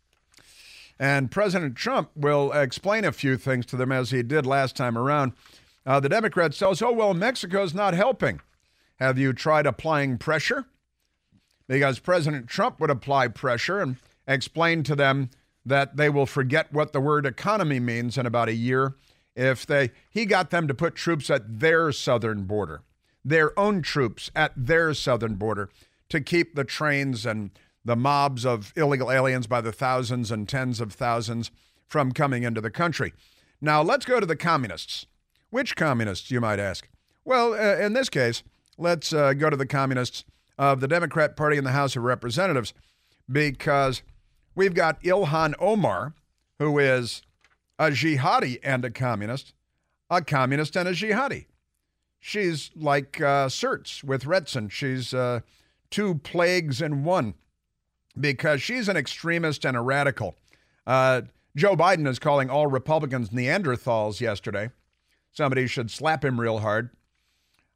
And 0.98 1.30
President 1.30 1.74
Trump 1.74 2.10
will 2.14 2.52
explain 2.52 3.06
a 3.06 3.12
few 3.12 3.38
things 3.38 3.64
to 3.64 3.78
them 3.78 3.90
as 3.90 4.10
he 4.10 4.22
did 4.22 4.44
last 4.44 4.76
time 4.76 4.98
around. 4.98 5.32
Uh, 5.86 6.00
the 6.00 6.10
Democrats 6.10 6.60
us, 6.60 6.82
oh, 6.82 6.92
well, 6.92 7.14
Mexico's 7.14 7.72
not 7.72 7.94
helping. 7.94 8.42
Have 8.96 9.16
you 9.16 9.32
tried 9.32 9.64
applying 9.64 10.18
pressure? 10.18 10.66
Because 11.66 11.98
President 11.98 12.46
Trump 12.46 12.78
would 12.78 12.90
apply 12.90 13.28
pressure 13.28 13.80
and 13.80 13.96
explain 14.26 14.82
to 14.82 14.94
them 14.94 15.30
that 15.64 15.96
they 15.96 16.10
will 16.10 16.26
forget 16.26 16.70
what 16.74 16.92
the 16.92 17.00
word 17.00 17.24
economy 17.24 17.80
means 17.80 18.18
in 18.18 18.26
about 18.26 18.50
a 18.50 18.54
year 18.54 18.96
if 19.38 19.64
they 19.64 19.90
he 20.10 20.26
got 20.26 20.50
them 20.50 20.68
to 20.68 20.74
put 20.74 20.94
troops 20.94 21.30
at 21.30 21.60
their 21.60 21.92
southern 21.92 22.42
border. 22.44 22.82
their 23.24 23.58
own 23.58 23.82
troops 23.82 24.30
at 24.34 24.52
their 24.56 24.94
southern 24.94 25.34
border 25.34 25.68
to 26.08 26.20
keep 26.20 26.54
the 26.54 26.64
trains 26.64 27.26
and 27.26 27.50
the 27.84 27.96
mobs 27.96 28.46
of 28.46 28.72
illegal 28.76 29.10
aliens 29.10 29.46
by 29.46 29.60
the 29.60 29.72
thousands 29.72 30.30
and 30.30 30.48
tens 30.48 30.80
of 30.80 30.92
thousands 30.92 31.50
from 31.86 32.12
coming 32.12 32.42
into 32.42 32.60
the 32.60 32.70
country. 32.70 33.12
Now, 33.60 33.82
let's 33.82 34.06
go 34.06 34.20
to 34.20 34.26
the 34.26 34.36
communists. 34.36 35.06
Which 35.50 35.76
communists, 35.76 36.30
you 36.30 36.40
might 36.40 36.58
ask? 36.58 36.88
Well, 37.24 37.54
uh, 37.54 37.76
in 37.76 37.92
this 37.92 38.08
case, 38.08 38.42
let's 38.76 39.12
uh, 39.12 39.32
go 39.34 39.50
to 39.50 39.56
the 39.56 39.66
communists 39.66 40.24
of 40.58 40.80
the 40.80 40.88
Democrat 40.88 41.36
Party 41.36 41.56
in 41.56 41.64
the 41.64 41.72
House 41.72 41.96
of 41.96 42.02
Representatives 42.02 42.72
because 43.30 44.02
we've 44.54 44.74
got 44.74 45.02
Ilhan 45.02 45.54
Omar, 45.58 46.14
who 46.58 46.78
is 46.78 47.22
a 47.78 47.90
jihadi 47.90 48.58
and 48.62 48.84
a 48.84 48.90
communist, 48.90 49.52
a 50.10 50.22
communist 50.22 50.76
and 50.76 50.88
a 50.88 50.92
jihadi. 50.92 51.46
She's 52.18 52.70
like 52.74 53.20
uh, 53.20 53.48
Sirts 53.48 54.02
with 54.02 54.24
Retson. 54.24 54.70
She's 54.70 55.14
uh, 55.14 55.40
two 55.90 56.16
plagues 56.16 56.82
in 56.82 57.04
one 57.04 57.34
because 58.18 58.60
she's 58.60 58.88
an 58.88 58.96
extremist 58.96 59.64
and 59.64 59.76
a 59.76 59.80
radical. 59.80 60.34
Uh, 60.86 61.22
Joe 61.54 61.76
Biden 61.76 62.06
is 62.06 62.18
calling 62.18 62.50
all 62.50 62.66
Republicans 62.66 63.30
Neanderthals 63.30 64.20
yesterday. 64.20 64.70
Somebody 65.32 65.66
should 65.66 65.90
slap 65.90 66.24
him 66.24 66.40
real 66.40 66.58
hard. 66.58 66.90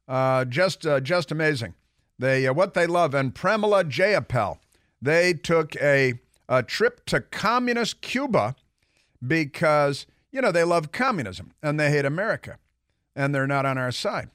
Uh, 0.07 0.43
just, 0.45 0.85
uh, 0.85 0.99
just 0.99 1.31
amazing. 1.31 1.73
They 2.19 2.45
uh, 2.47 2.53
what 2.53 2.73
they 2.73 2.87
love. 2.87 3.13
And 3.13 3.33
Pramila 3.33 3.89
Jayapal, 3.89 4.57
they 5.01 5.33
took 5.33 5.75
a 5.77 6.15
a 6.49 6.61
trip 6.61 7.05
to 7.05 7.21
communist 7.21 8.01
Cuba 8.01 8.55
because 9.25 10.05
you 10.31 10.41
know 10.41 10.51
they 10.51 10.63
love 10.63 10.91
communism 10.91 11.53
and 11.61 11.79
they 11.79 11.89
hate 11.89 12.05
America, 12.05 12.57
and 13.15 13.33
they're 13.33 13.47
not 13.47 13.65
on 13.65 13.77
our 13.77 13.91
side. 13.91 14.29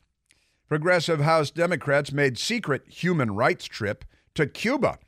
Progressive 0.68 1.20
House 1.20 1.50
Democrats 1.50 2.12
made 2.12 2.38
secret 2.38 2.82
human 2.86 3.34
rights 3.34 3.64
trip 3.64 4.04
to 4.34 4.46
Cuba. 4.46 4.98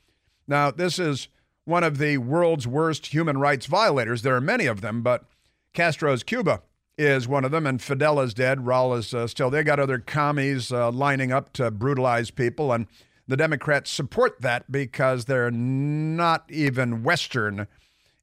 Now 0.46 0.70
this 0.70 0.98
is 0.98 1.28
one 1.64 1.84
of 1.84 1.98
the 1.98 2.18
world's 2.18 2.66
worst 2.66 3.08
human 3.08 3.38
rights 3.38 3.66
violators. 3.66 4.22
There 4.22 4.34
are 4.34 4.40
many 4.40 4.66
of 4.66 4.80
them, 4.80 5.02
but 5.02 5.24
Castro's 5.72 6.22
Cuba 6.22 6.62
is 6.98 7.28
one 7.28 7.44
of 7.44 7.50
them, 7.50 7.66
and 7.66 7.80
Fidel 7.80 8.20
is 8.20 8.34
dead. 8.34 8.58
Raul 8.58 8.98
is 8.98 9.14
uh, 9.14 9.26
still. 9.26 9.50
They 9.50 9.62
got 9.62 9.80
other 9.80 9.98
commies 9.98 10.70
uh, 10.72 10.90
lining 10.90 11.32
up 11.32 11.52
to 11.54 11.70
brutalize 11.70 12.30
people, 12.30 12.72
and 12.72 12.86
the 13.26 13.36
Democrats 13.36 13.90
support 13.90 14.40
that 14.40 14.70
because 14.70 15.24
they're 15.24 15.50
not 15.50 16.44
even 16.50 17.02
Western 17.02 17.66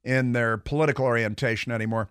in 0.08 0.32
their 0.32 0.56
political 0.56 1.04
orientation 1.04 1.70
anymore. 1.70 2.08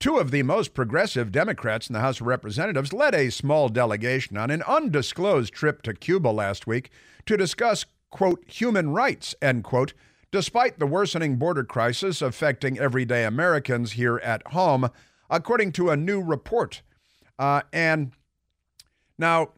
Two 0.00 0.16
of 0.16 0.30
the 0.30 0.42
most 0.42 0.72
progressive 0.72 1.30
Democrats 1.30 1.88
in 1.88 1.92
the 1.92 2.00
House 2.00 2.20
of 2.20 2.26
Representatives 2.26 2.92
led 2.92 3.14
a 3.14 3.30
small 3.30 3.68
delegation 3.68 4.38
on 4.38 4.50
an 4.50 4.62
undisclosed 4.62 5.52
trip 5.52 5.82
to 5.82 5.92
Cuba 5.92 6.28
last 6.28 6.66
week 6.66 6.90
to 7.26 7.36
discuss, 7.36 7.84
quote, 8.10 8.42
human 8.46 8.90
rights, 8.90 9.34
end 9.42 9.62
quote, 9.62 9.92
despite 10.32 10.78
the 10.78 10.86
worsening 10.86 11.36
border 11.36 11.64
crisis 11.64 12.22
affecting 12.22 12.78
everyday 12.78 13.24
Americans 13.24 13.92
here 13.92 14.16
at 14.24 14.44
home 14.48 14.88
according 15.28 15.72
to 15.72 15.90
a 15.90 15.96
new 15.96 16.22
report. 16.22 16.80
Uh, 17.38 17.60
and 17.72 18.12
now, 19.18 19.50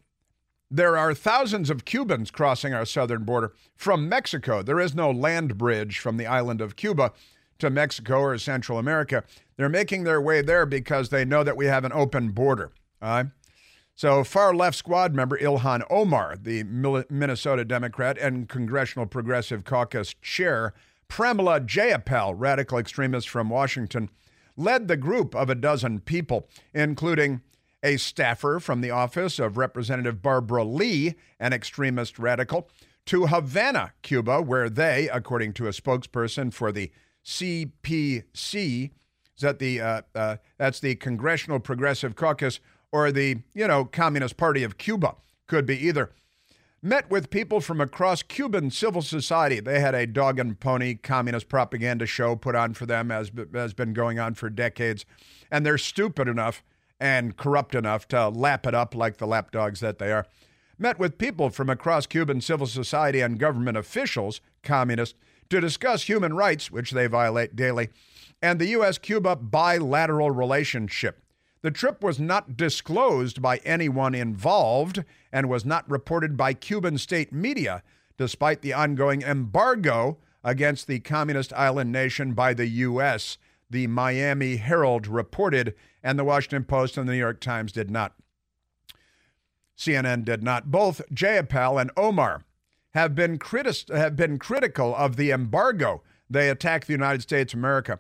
there 0.71 0.97
are 0.97 1.15
thousands 1.15 1.71
of 1.71 1.85
Cubans 1.85 2.33
crossing 2.33 2.75
our 2.75 2.85
southern 2.85 3.23
border 3.23 3.53
from 3.77 4.09
Mexico. 4.09 4.63
There 4.63 4.81
is 4.81 4.95
no 4.95 5.11
land 5.11 5.57
bridge 5.57 6.01
from 6.01 6.17
the 6.17 6.27
island 6.27 6.61
of 6.61 6.75
Cuba 6.75 7.13
to 7.59 7.71
Mexico 7.71 8.21
or 8.21 8.39
Central 8.39 8.79
America. 8.79 9.25
They're 9.57 9.69
making 9.69 10.05
their 10.05 10.21
way 10.21 10.43
there 10.43 10.67
because 10.67 11.09
they 11.09 11.25
know 11.25 11.43
that 11.45 11.57
we 11.57 11.67
have 11.67 11.85
an 11.85 11.93
open 11.93 12.31
border. 12.31 12.73
So, 13.95 14.25
far 14.25 14.55
left 14.55 14.77
squad 14.77 15.15
member 15.15 15.39
Ilhan 15.39 15.83
Omar, 15.89 16.37
the 16.37 16.65
Minnesota 16.65 17.65
Democrat 17.65 18.19
and 18.19 18.47
Congressional 18.47 19.07
Progressive 19.07 19.65
Caucus 19.65 20.15
chair, 20.21 20.75
Pramila 21.09 21.67
Jayapal, 21.67 22.35
radical 22.37 22.79
extremist 22.79 23.29
from 23.29 23.49
Washington, 23.49 24.11
led 24.55 24.89
the 24.89 24.99
group 24.99 25.35
of 25.35 25.49
a 25.49 25.55
dozen 25.55 26.01
people, 26.01 26.49
including 26.75 27.41
a 27.83 27.97
staffer 27.97 28.59
from 28.61 28.81
the 28.81 28.91
office 28.91 29.39
of 29.39 29.57
Representative 29.57 30.21
Barbara 30.21 30.65
Lee, 30.65 31.15
an 31.39 31.53
extremist 31.53 32.19
radical, 32.19 32.69
to 33.07 33.29
Havana, 33.29 33.93
Cuba, 34.03 34.43
where 34.43 34.69
they, 34.69 35.09
according 35.09 35.53
to 35.55 35.69
a 35.69 35.71
spokesperson 35.71 36.53
for 36.53 36.73
the 36.73 36.91
CPC, 37.27 38.91
is 39.37 39.43
that 39.43 39.59
the 39.59 39.81
uh, 39.81 40.03
uh, 40.15 40.37
that's 40.59 40.81
the 40.81 40.95
Congressional 40.95 41.59
Progressive 41.59 42.15
Caucus 42.15 42.61
or 42.93 43.11
the 43.11 43.39
you 43.53 43.67
know 43.67 43.85
Communist 43.85 44.37
Party 44.37 44.63
of 44.63 44.79
Cuba, 44.79 45.17
could 45.47 45.67
be 45.67 45.77
either 45.77 46.13
met 46.83 47.11
with 47.11 47.31
people 47.31 47.61
from 47.61 47.81
across 47.81 48.23
Cuban 48.23 48.71
civil 48.71 49.03
society. 49.03 49.59
They 49.59 49.81
had 49.81 49.95
a 49.95 50.07
dog 50.07 50.39
and 50.39 50.59
pony 50.59 50.95
communist 50.95 51.49
propaganda 51.49 52.07
show 52.07 52.37
put 52.37 52.55
on 52.55 52.75
for 52.75 52.87
them, 52.87 53.11
as 53.11 53.33
has 53.53 53.75
been 53.75 53.93
going 53.93 54.21
on 54.21 54.35
for 54.35 54.49
decades. 54.49 55.05
And 55.51 55.67
they're 55.67 55.79
stupid 55.79 56.29
enough 56.29 56.63
and 57.01 57.37
corrupt 57.37 57.75
enough 57.75 58.07
to 58.09 58.29
lap 58.29 58.67
it 58.67 58.75
up 58.75 58.95
like 58.95 59.17
the 59.17 59.27
lapdogs 59.27 59.81
that 59.81 59.99
they 59.99 60.13
are. 60.13 60.27
Met 60.79 60.99
with 60.99 61.19
people 61.19 61.51
from 61.51 61.71
across 61.71 62.07
Cuban 62.07 62.41
civil 62.41 62.67
society 62.67 63.21
and 63.21 63.39
government 63.39 63.77
officials, 63.77 64.41
communists, 64.63 65.19
to 65.51 65.61
discuss 65.61 66.05
human 66.05 66.35
rights, 66.35 66.71
which 66.71 66.91
they 66.91 67.07
violate 67.07 67.57
daily, 67.57 67.91
and 68.43 68.59
the 68.59 68.69
U.S. 68.69 68.99
Cuba 68.99 69.37
bilateral 69.37 70.31
relationship. 70.31 71.23
The 71.63 71.71
trip 71.71 72.03
was 72.03 72.21
not 72.21 72.57
disclosed 72.57 73.43
by 73.43 73.59
anyone 73.59 74.15
involved 74.15 75.05
and 75.33 75.49
was 75.49 75.65
not 75.65 75.91
reported 75.91 76.37
by 76.37 76.53
Cuban 76.53 76.99
state 76.99 77.33
media, 77.33 77.83
despite 78.17 78.63
the 78.63 78.73
ongoing 78.73 79.23
embargo 79.23 80.19
against 80.45 80.87
the 80.87 81.01
communist 81.01 81.53
island 81.55 81.91
nation 81.91 82.33
by 82.33 82.55
the 82.55 82.69
U.S., 82.69 83.39
the 83.69 83.89
Miami 83.89 84.57
Herald 84.57 85.09
reported, 85.09 85.75
and 86.03 86.17
the 86.17 86.25
Washington 86.25 86.63
Post 86.65 86.97
and 86.97 87.09
the 87.09 87.13
New 87.15 87.19
York 87.19 87.41
Times 87.41 87.73
did 87.73 87.91
not. 87.91 88.15
CNN 89.77 90.25
did 90.25 90.43
not. 90.43 90.71
Both 90.71 91.03
Jayapal 91.13 91.81
and 91.81 91.91
Omar 91.97 92.45
have 92.97 93.15
been, 93.15 93.39
critis- 93.39 93.95
have 93.95 94.17
been 94.17 94.39
critical 94.39 94.95
of 94.97 95.17
the 95.17 95.31
embargo. 95.31 96.03
They 96.31 96.49
attack 96.49 96.87
the 96.87 96.95
United 96.95 97.23
States 97.23 97.53
of 97.53 97.59
America 97.61 97.99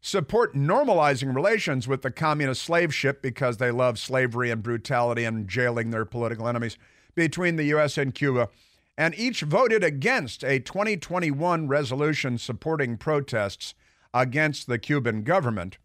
support 0.00 0.54
normalizing 0.54 1.34
relations 1.34 1.88
with 1.88 2.02
the 2.02 2.10
communist 2.10 2.62
slave 2.62 2.94
ship 2.94 3.22
because 3.22 3.56
they 3.56 3.70
love 3.70 3.98
slavery 3.98 4.50
and 4.50 4.62
brutality 4.62 5.24
and 5.24 5.48
jailing 5.48 5.88
their 5.88 6.04
political 6.04 6.46
enemies 6.46 6.76
between 7.14 7.56
the 7.56 7.64
U.S. 7.66 7.96
and 7.96 8.14
Cuba, 8.14 8.50
and 8.98 9.14
each 9.14 9.40
voted 9.40 9.82
against 9.82 10.44
a 10.44 10.58
2021 10.58 11.68
resolution 11.68 12.36
supporting 12.36 12.98
protests 12.98 13.72
against 14.12 14.66
the 14.66 14.78
Cuban 14.78 15.22
government 15.22 15.78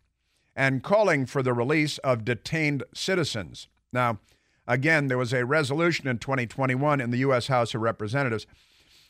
and 0.54 0.84
calling 0.84 1.26
for 1.26 1.42
the 1.42 1.54
release 1.54 1.98
of 2.00 2.26
detained 2.26 2.84
citizens. 2.94 3.70
Now, 3.94 4.20
again, 4.69 5.08
there 5.08 5.17
was 5.17 5.34
a 5.34 5.45
resolution 5.45 6.08
in 6.08 6.19
2021 6.19 7.01
in 7.01 7.12
the 7.12 7.17
U.S. 7.17 7.47
House 7.47 7.75
of 7.75 7.82
Representatives 7.82 8.47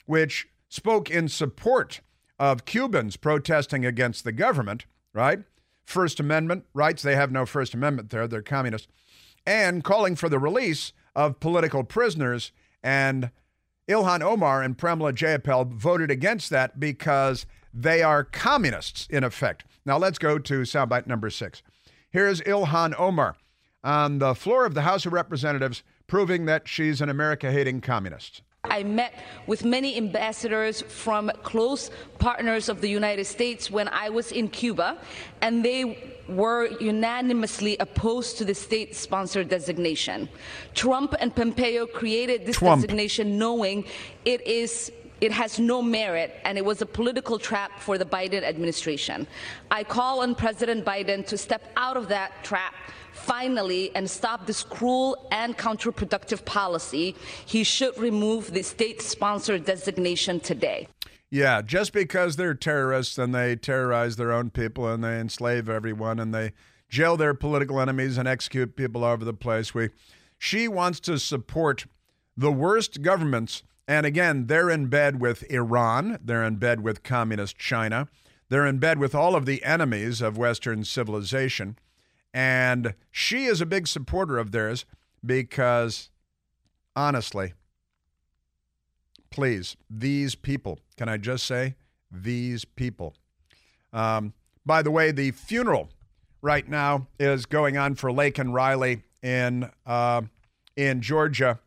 which 0.08 0.48
spoke 0.70 1.12
in 1.12 1.28
support 1.28 2.02
of 2.40 2.66
Cubans 2.66 3.16
protesting 3.16 3.86
against 3.86 4.24
the 4.24 4.32
government 4.32 4.86
right? 5.14 5.40
First 5.86 6.20
Amendment 6.20 6.66
rights, 6.74 7.02
they 7.02 7.16
have 7.16 7.32
no 7.32 7.46
First 7.46 7.74
Amendment 7.74 8.10
there, 8.10 8.28
they're 8.28 8.42
communists, 8.42 8.88
and 9.46 9.84
calling 9.84 10.16
for 10.16 10.30
the 10.30 10.40
release 10.40 10.94
of 11.16 11.40
political 11.40 11.84
prisoners. 11.84 12.52
And 12.84 13.32
Ilhan 13.88 14.22
Omar 14.22 14.62
and 14.62 14.78
Pramila 14.78 15.14
Jayapal 15.14 15.74
voted 15.74 16.12
against 16.12 16.50
that 16.52 16.80
because 16.80 17.46
they 17.74 18.04
are 18.04 18.24
communists, 18.24 19.08
in 19.10 19.24
effect. 19.24 19.66
Now 19.86 19.98
let's 19.98 20.20
go 20.20 20.38
to 20.38 20.62
soundbite 20.62 21.08
number 21.08 21.30
six. 21.30 21.64
Here's 22.12 22.42
Ilhan 22.42 22.98
Omar 23.00 23.36
on 23.84 24.20
the 24.20 24.36
floor 24.36 24.66
of 24.66 24.74
the 24.74 24.82
House 24.82 25.06
of 25.06 25.14
Representatives 25.14 25.84
proving 26.08 26.46
that 26.46 26.68
she's 26.68 27.02
an 27.02 27.10
America 27.10 27.52
hating 27.52 27.82
communist. 27.82 28.42
I 28.66 28.84
met 28.84 29.14
with 29.48 29.64
many 29.64 29.96
ambassadors 29.96 30.82
from 30.82 31.32
close 31.44 31.92
partners 32.20 32.68
of 32.68 32.82
the 32.82 32.90
United 32.90 33.26
States 33.26 33.72
when 33.72 33.88
I 33.88 34.10
was 34.10 34.34
in 34.34 34.50
Cuba, 34.50 34.98
and 35.42 35.64
they 35.64 36.16
were 36.28 36.68
unanimously 36.82 37.78
opposed 37.80 38.38
to 38.40 38.46
the 38.46 38.54
state 38.54 38.96
sponsored 38.96 39.48
designation. 39.48 40.28
Trump 40.76 41.16
and 41.20 41.34
Pompeo 41.34 41.86
created 41.86 42.46
this 42.46 42.58
Trump. 42.58 42.82
designation 42.82 43.38
knowing 43.38 43.86
it 44.26 44.46
is 44.46 44.92
it 45.22 45.32
has 45.34 45.60
no 45.60 45.82
merit 45.82 46.36
and 46.46 46.58
it 46.58 46.64
was 46.64 46.82
a 46.82 46.86
political 46.86 47.38
trap 47.38 47.80
for 47.80 47.98
the 47.98 48.06
Biden 48.06 48.44
administration. 48.44 49.28
I 49.70 49.84
call 49.84 50.22
on 50.22 50.34
President 50.36 50.86
Biden 50.86 51.26
to 51.28 51.38
step 51.38 51.64
out 51.76 51.98
of 51.98 52.08
that 52.10 52.32
trap 52.44 52.74
finally 53.20 53.96
and 53.96 54.10
stop 54.10 54.46
this 54.46 54.64
cruel 54.64 55.28
and 55.32 55.58
counterproductive 55.58 56.46
policy, 56.46 57.16
he 57.46 57.64
should 57.64 57.98
remove 57.98 58.54
the 58.54 58.64
state 58.64 59.02
sponsored 59.02 59.66
designation 59.66 60.40
today. 60.40 60.88
Yeah, 61.30 61.62
just 61.62 61.94
because 61.94 62.36
they're 62.36 62.56
terrorists 62.56 63.18
and 63.18 63.36
they 63.36 63.56
terrorize 63.56 64.16
their 64.16 64.32
own 64.32 64.50
people 64.50 64.88
and 64.88 65.04
they 65.04 65.20
enslave 65.20 65.70
everyone 65.70 66.20
and 66.20 66.34
they 66.34 66.54
jail 66.90 67.18
their 67.18 67.36
political 67.36 67.80
enemies 67.80 68.18
and 68.18 68.28
execute 68.28 68.76
people 68.76 69.04
all 69.04 69.14
over 69.14 69.26
the 69.26 69.34
place. 69.34 69.74
We, 69.74 69.90
she 70.40 70.68
wants 70.68 71.00
to 71.02 71.20
support 71.20 71.86
the 72.36 72.52
worst 72.52 73.04
governments. 73.04 73.64
And 73.88 74.06
again, 74.06 74.48
they're 74.48 74.70
in 74.70 74.88
bed 74.88 75.20
with 75.20 75.44
Iran, 75.52 76.18
they're 76.24 76.44
in 76.44 76.56
bed 76.56 76.82
with 76.82 77.04
communist 77.04 77.58
China, 77.58 78.08
they're 78.50 78.66
in 78.66 78.80
bed 78.80 78.98
with 78.98 79.14
all 79.14 79.36
of 79.36 79.46
the 79.46 79.64
enemies 79.64 80.22
of 80.22 80.38
Western 80.38 80.84
civilization. 80.84 81.78
And 82.34 82.94
she 83.12 83.46
is 83.46 83.62
a 83.62 83.66
big 83.66 83.88
supporter 83.88 84.38
of 84.38 84.52
theirs 84.52 84.86
because, 85.26 86.10
honestly, 86.96 87.54
please, 89.30 89.76
these 89.90 90.36
people, 90.36 90.80
can 90.98 91.10
I 91.10 91.18
just 91.18 91.46
say, 91.46 91.76
these 92.12 92.66
people. 92.66 93.16
Um, 93.94 94.34
by 94.66 94.82
the 94.82 94.92
way, 94.92 95.12
the 95.12 95.32
funeral 95.32 95.90
right 96.42 96.68
now 96.68 97.08
is 97.20 97.46
going 97.46 97.78
on 97.78 97.96
for 97.96 98.10
Laken 98.12 98.54
Riley 98.54 99.04
in 99.22 99.70
uh, 99.86 100.22
in 100.76 101.02
Georgia, 101.02 101.60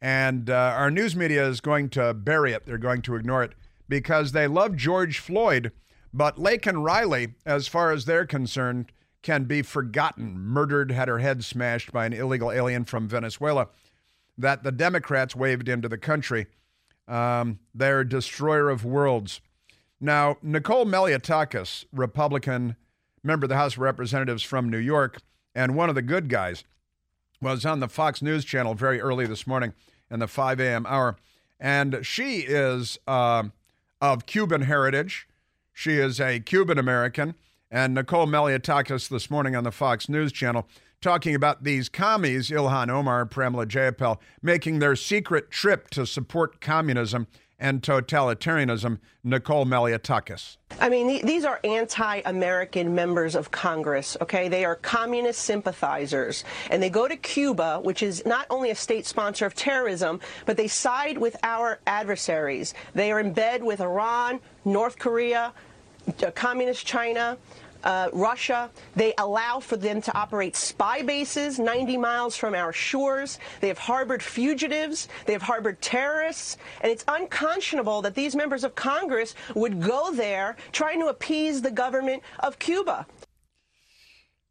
and 0.00 0.48
uh, 0.48 0.54
our 0.76 0.90
news 0.90 1.14
media 1.14 1.46
is 1.46 1.60
going 1.60 1.90
to 1.90 2.14
bury 2.14 2.52
it. 2.52 2.64
They're 2.64 2.78
going 2.78 3.02
to 3.02 3.16
ignore 3.16 3.42
it 3.42 3.52
because 3.88 4.32
they 4.32 4.46
love 4.46 4.76
George 4.76 5.18
Floyd, 5.18 5.72
but 6.12 6.36
Laken 6.36 6.84
Riley, 6.84 7.34
as 7.44 7.68
far 7.68 7.92
as 7.92 8.04
they're 8.04 8.26
concerned, 8.26 8.92
can 9.26 9.42
be 9.42 9.60
forgotten. 9.60 10.38
Murdered, 10.38 10.92
had 10.92 11.08
her 11.08 11.18
head 11.18 11.42
smashed 11.42 11.90
by 11.90 12.06
an 12.06 12.12
illegal 12.12 12.52
alien 12.52 12.84
from 12.84 13.08
Venezuela 13.08 13.66
that 14.38 14.62
the 14.62 14.70
Democrats 14.70 15.34
waved 15.34 15.68
into 15.68 15.88
the 15.88 15.98
country. 15.98 16.46
Um, 17.08 17.58
they're 17.74 18.04
destroyer 18.04 18.70
of 18.70 18.84
worlds. 18.84 19.40
Now, 20.00 20.36
Nicole 20.42 20.86
Malliotakis, 20.86 21.86
Republican 21.92 22.76
member 23.24 23.46
of 23.46 23.48
the 23.48 23.56
House 23.56 23.72
of 23.72 23.80
Representatives 23.80 24.44
from 24.44 24.70
New 24.70 24.78
York, 24.78 25.18
and 25.56 25.74
one 25.74 25.88
of 25.88 25.96
the 25.96 26.02
good 26.02 26.28
guys, 26.28 26.62
was 27.40 27.66
on 27.66 27.80
the 27.80 27.88
Fox 27.88 28.22
News 28.22 28.44
channel 28.44 28.74
very 28.74 29.00
early 29.00 29.26
this 29.26 29.44
morning 29.44 29.74
in 30.08 30.20
the 30.20 30.28
5 30.28 30.60
a.m. 30.60 30.86
hour. 30.86 31.16
And 31.58 32.06
she 32.06 32.42
is 32.42 32.96
uh, 33.08 33.42
of 34.00 34.26
Cuban 34.26 34.62
heritage. 34.62 35.26
She 35.72 35.94
is 35.94 36.20
a 36.20 36.38
Cuban 36.38 36.78
American. 36.78 37.34
And 37.70 37.94
Nicole 37.94 38.26
Malliotakis 38.26 39.08
this 39.08 39.28
morning 39.28 39.56
on 39.56 39.64
the 39.64 39.72
Fox 39.72 40.08
News 40.08 40.30
channel 40.30 40.68
talking 41.00 41.34
about 41.34 41.64
these 41.64 41.88
commies, 41.88 42.48
Ilhan 42.48 42.88
Omar, 42.88 43.26
Pramila 43.26 43.66
Jayapal, 43.66 44.18
making 44.40 44.78
their 44.78 44.94
secret 44.94 45.50
trip 45.50 45.90
to 45.90 46.06
support 46.06 46.60
communism 46.60 47.26
and 47.58 47.82
totalitarianism, 47.82 48.98
Nicole 49.24 49.64
Malliotakis. 49.64 50.58
I 50.78 50.88
mean, 50.88 51.26
these 51.26 51.44
are 51.44 51.58
anti 51.64 52.20
American 52.24 52.94
members 52.94 53.34
of 53.34 53.50
Congress, 53.50 54.16
okay? 54.20 54.48
They 54.48 54.64
are 54.64 54.76
communist 54.76 55.40
sympathizers. 55.40 56.44
And 56.70 56.80
they 56.80 56.90
go 56.90 57.08
to 57.08 57.16
Cuba, 57.16 57.80
which 57.82 58.02
is 58.02 58.24
not 58.26 58.46
only 58.48 58.70
a 58.70 58.74
state 58.76 59.06
sponsor 59.06 59.44
of 59.44 59.54
terrorism, 59.54 60.20
but 60.44 60.56
they 60.56 60.68
side 60.68 61.18
with 61.18 61.34
our 61.42 61.80
adversaries. 61.86 62.74
They 62.94 63.10
are 63.10 63.18
in 63.18 63.32
bed 63.32 63.64
with 63.64 63.80
Iran, 63.80 64.38
North 64.64 64.98
Korea, 64.98 65.52
Communist 66.34 66.86
China 66.86 67.36
uh, 67.86 68.08
Russia. 68.12 68.70
They 68.94 69.14
allow 69.16 69.60
for 69.60 69.76
them 69.76 70.02
to 70.02 70.16
operate 70.16 70.56
spy 70.56 71.02
bases 71.02 71.58
90 71.58 71.96
miles 71.96 72.36
from 72.36 72.54
our 72.54 72.72
shores. 72.72 73.38
They 73.60 73.68
have 73.68 73.78
harbored 73.78 74.22
fugitives. 74.22 75.08
They 75.24 75.32
have 75.32 75.42
harbored 75.42 75.80
terrorists. 75.80 76.56
And 76.80 76.90
it's 76.90 77.04
unconscionable 77.08 78.02
that 78.02 78.14
these 78.14 78.34
members 78.34 78.64
of 78.64 78.74
Congress 78.74 79.34
would 79.54 79.80
go 79.80 80.12
there 80.12 80.56
trying 80.72 81.00
to 81.00 81.06
appease 81.06 81.62
the 81.62 81.70
government 81.70 82.22
of 82.40 82.58
Cuba. 82.58 83.06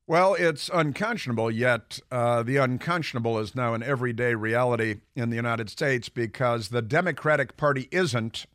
Well, 0.07 0.35
it's 0.35 0.69
unconscionable, 0.71 1.49
yet 1.49 1.99
uh, 2.11 2.43
the 2.43 2.57
unconscionable 2.57 3.39
is 3.39 3.55
now 3.55 3.73
an 3.73 3.81
everyday 3.81 4.35
reality 4.35 4.97
in 5.15 5.31
the 5.31 5.35
United 5.35 5.67
States 5.67 6.09
because 6.09 6.69
the 6.69 6.83
Democratic 6.83 7.57
Party 7.57 7.89
isn't. 7.91 8.45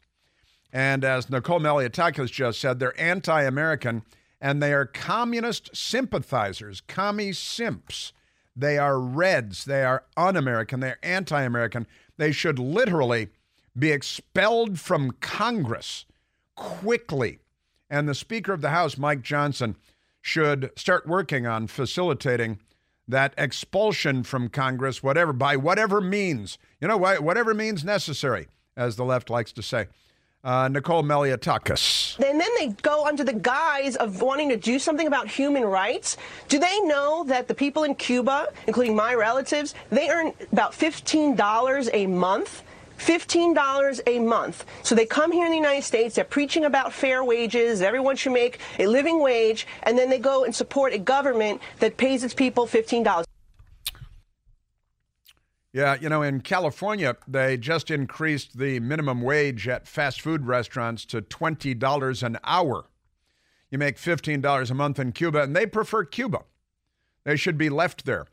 And 0.73 1.05
as 1.05 1.29
Nicole 1.31 1.61
Malliotakis 1.61 2.31
just 2.31 2.61
said, 2.61 2.79
they're 2.79 2.99
anti 3.01 3.43
American 3.43 4.03
and 4.41 4.63
they 4.63 4.73
are 4.73 4.87
communist 4.87 5.75
sympathizers, 5.77 6.81
commie 6.83 7.33
simps. 7.33 8.13
They 8.57 8.79
are 8.79 8.99
Reds. 8.99 9.65
They 9.65 9.85
are 9.85 10.05
un 10.17 10.37
American. 10.37 10.81
They're 10.81 10.99
anti 11.03 11.43
American. 11.43 11.87
They 12.17 12.33
should 12.33 12.59
literally 12.59 13.29
be 13.79 13.91
expelled 13.91 14.79
from 14.79 15.13
Congress 15.21 16.05
quickly. 16.57 17.39
And 17.89 18.09
the 18.09 18.15
Speaker 18.15 18.53
of 18.53 18.61
the 18.61 18.71
House, 18.71 18.99
Mike 18.99 19.23
Johnson, 19.23 19.77
should 20.21 20.71
start 20.77 21.07
working 21.07 21.47
on 21.47 21.67
facilitating 21.67 22.61
that 23.09 23.35
expulsion 23.37 24.23
from 24.23 24.49
Congress, 24.49 25.03
whatever, 25.03 25.33
by 25.33 25.57
whatever 25.57 26.01
means. 26.01 26.59
You 26.81 26.89
know, 26.89 26.99
whatever 26.99 27.55
means 27.55 27.85
necessary, 27.85 28.47
as 28.77 28.97
the 28.97 29.05
left 29.05 29.31
likes 29.31 29.53
to 29.53 29.63
say 29.63 29.87
uh, 30.45 30.69
Nicole 30.69 31.03
Malliotakis. 31.03 32.19
And 32.19 32.41
then 32.41 32.51
they 32.59 32.69
go 32.83 33.07
under 33.07 33.25
the 33.25 33.33
guise 33.33 33.97
of 33.97 34.23
wanting 34.23 34.49
to 34.51 34.57
do 34.57 34.79
something 34.79 35.07
about 35.07 35.29
human 35.29 35.65
rights. 35.65 36.17
Do 36.49 36.59
they 36.59 36.81
know 36.81 37.25
that 37.25 37.49
the 37.49 37.55
people 37.55 37.85
in 37.85 37.95
Cuba, 37.95 38.49
including 38.67 38.97
my 38.97 39.15
relatives, 39.15 39.75
they 39.91 40.09
earn 40.09 40.33
about 40.53 40.73
$15 40.73 41.91
a 41.93 42.07
month? 42.07 42.63
$15 42.99 44.01
a 44.07 44.19
month. 44.19 44.67
So 44.83 44.95
they 44.95 45.07
come 45.07 45.33
here 45.33 45.47
in 45.47 45.53
the 45.53 45.57
United 45.57 45.85
States, 45.85 46.17
they're 46.17 46.25
preaching 46.25 46.67
about 46.67 46.93
fair 46.93 47.25
wages, 47.25 47.81
everyone 47.81 48.15
should 48.15 48.33
make 48.33 48.59
a 48.79 48.87
living 48.87 49.23
wage, 49.23 49.67
and 49.85 49.97
then 49.97 50.11
they 50.11 50.19
go 50.19 50.45
and 50.45 50.55
support 50.55 50.93
a 50.93 50.99
government 50.99 51.63
that 51.79 51.97
pays 51.97 52.25
its 52.25 52.35
people 52.35 52.67
$15. 52.67 53.25
Yeah, 55.73 55.97
you 56.01 56.09
know, 56.09 56.23
in 56.23 56.41
California, 56.41 57.17
they 57.29 57.57
just 57.57 57.91
increased 57.91 58.59
the 58.59 58.81
minimum 58.81 59.23
wage 59.23 59.69
at 59.69 59.87
fast 59.87 60.21
food 60.21 60.47
restaurants 60.47 61.05
to 61.07 61.23
$20 61.23 62.23
an 62.25 62.39
hour. 62.43 62.87
You 63.71 63.79
make 63.79 63.97
$15 63.97 64.71
a 64.71 64.75
month 64.75 64.99
in 64.99 65.13
Cuba, 65.13 65.43
and 65.43 65.55
they 65.55 65.67
prefer 65.67 66.05
Cuba. 66.05 66.41
They 67.25 67.37
should 67.37 67.57
be 67.57 67.71
left 67.71 68.05
there. 68.05 68.27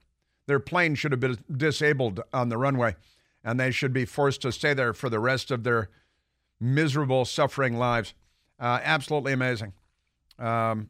Their 0.47 0.59
plane 0.59 0.95
should 0.95 1.11
have 1.11 1.19
been 1.19 1.37
disabled 1.55 2.21
on 2.33 2.49
the 2.49 2.57
runway, 2.57 2.95
and 3.43 3.59
they 3.59 3.69
should 3.69 3.93
be 3.93 4.05
forced 4.05 4.41
to 4.41 4.51
stay 4.51 4.73
there 4.73 4.93
for 4.93 5.09
the 5.09 5.19
rest 5.19 5.51
of 5.51 5.63
their 5.63 5.89
miserable, 6.59 7.23
suffering 7.25 7.77
lives. 7.77 8.15
Uh, 8.59 8.79
absolutely 8.81 9.33
amazing. 9.33 9.73
Um, 10.39 10.89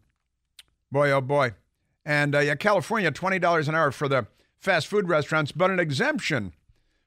boy, 0.92 1.12
oh 1.12 1.20
boy. 1.20 1.56
And 2.06 2.36
uh, 2.36 2.40
yeah, 2.40 2.56
California, 2.56 3.12
$20 3.12 3.68
an 3.68 3.76
hour 3.76 3.92
for 3.92 4.08
the 4.08 4.28
fast 4.60 4.88
food 4.88 5.08
restaurants, 5.08 5.52
but 5.52 5.72
an 5.72 5.80
exemption 5.80 6.54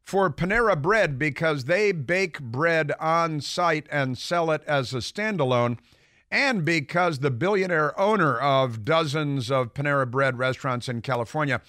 for 0.02 0.30
Panera 0.30 0.80
Bread 0.80 1.18
because 1.18 1.64
they 1.64 1.92
bake 1.92 2.40
bread 2.40 2.92
on 2.98 3.40
site 3.40 3.86
and 3.90 4.18
sell 4.18 4.50
it 4.50 4.62
as 4.66 4.92
a 4.92 4.98
standalone, 4.98 5.78
and 6.30 6.64
because 6.64 7.18
the 7.18 7.30
billionaire 7.30 7.98
owner 7.98 8.38
of 8.38 8.84
dozens 8.84 9.50
of 9.50 9.74
Panera 9.74 10.10
Bread 10.10 10.38
restaurants 10.38 10.88
in 10.88 11.02
California 11.02 11.60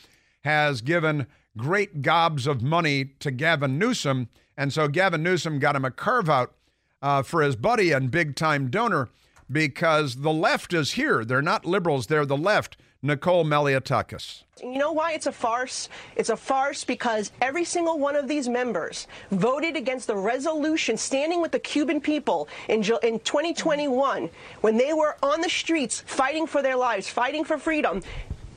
has 0.44 0.82
given 0.82 1.28
great 1.58 2.02
gobs 2.02 2.48
of 2.48 2.62
money 2.62 3.06
to 3.20 3.32
Gavin 3.32 3.78
Newsom. 3.78 4.30
And 4.58 4.72
so 4.72 4.88
Gavin 4.88 5.24
Newsom 5.24 5.60
got 5.60 5.76
him 5.76 5.86
a 5.86 5.92
carve 5.92 6.30
out 6.30 6.54
uh, 7.02 7.24
for 7.24 7.42
his 7.42 7.56
buddy 7.56 7.92
and 7.92 8.12
big 8.12 8.36
time 8.36 8.70
donor 8.70 9.10
because 9.52 10.18
the 10.18 10.34
left 10.34 10.74
is 10.74 10.94
here. 10.94 11.26
They're 11.26 11.42
not 11.42 11.66
liberals, 11.66 12.08
they're 12.08 12.26
the 12.26 12.38
left. 12.38 12.78
Nicole 13.04 13.44
Malliotakis. 13.44 14.44
You 14.62 14.78
know 14.78 14.92
why 14.92 15.14
it's 15.14 15.26
a 15.26 15.32
farce? 15.32 15.90
It's 16.16 16.30
a 16.30 16.38
farce 16.38 16.84
because 16.84 17.32
every 17.42 17.64
single 17.64 17.98
one 17.98 18.16
of 18.16 18.28
these 18.28 18.48
members 18.48 19.08
voted 19.32 19.76
against 19.76 20.06
the 20.06 20.16
resolution 20.16 20.98
standing 20.98 21.42
with 21.42 21.52
the 21.52 21.60
Cuban 21.60 22.00
people 22.00 22.48
in, 22.70 22.84
in 23.02 23.20
2021 23.20 24.30
when 24.62 24.78
they 24.78 24.94
were 24.94 25.18
on 25.24 25.42
the 25.42 25.50
streets 25.50 26.02
fighting 26.06 26.46
for 26.46 26.62
their 26.62 26.76
lives, 26.76 27.10
fighting 27.10 27.44
for 27.44 27.58
freedom. 27.58 28.04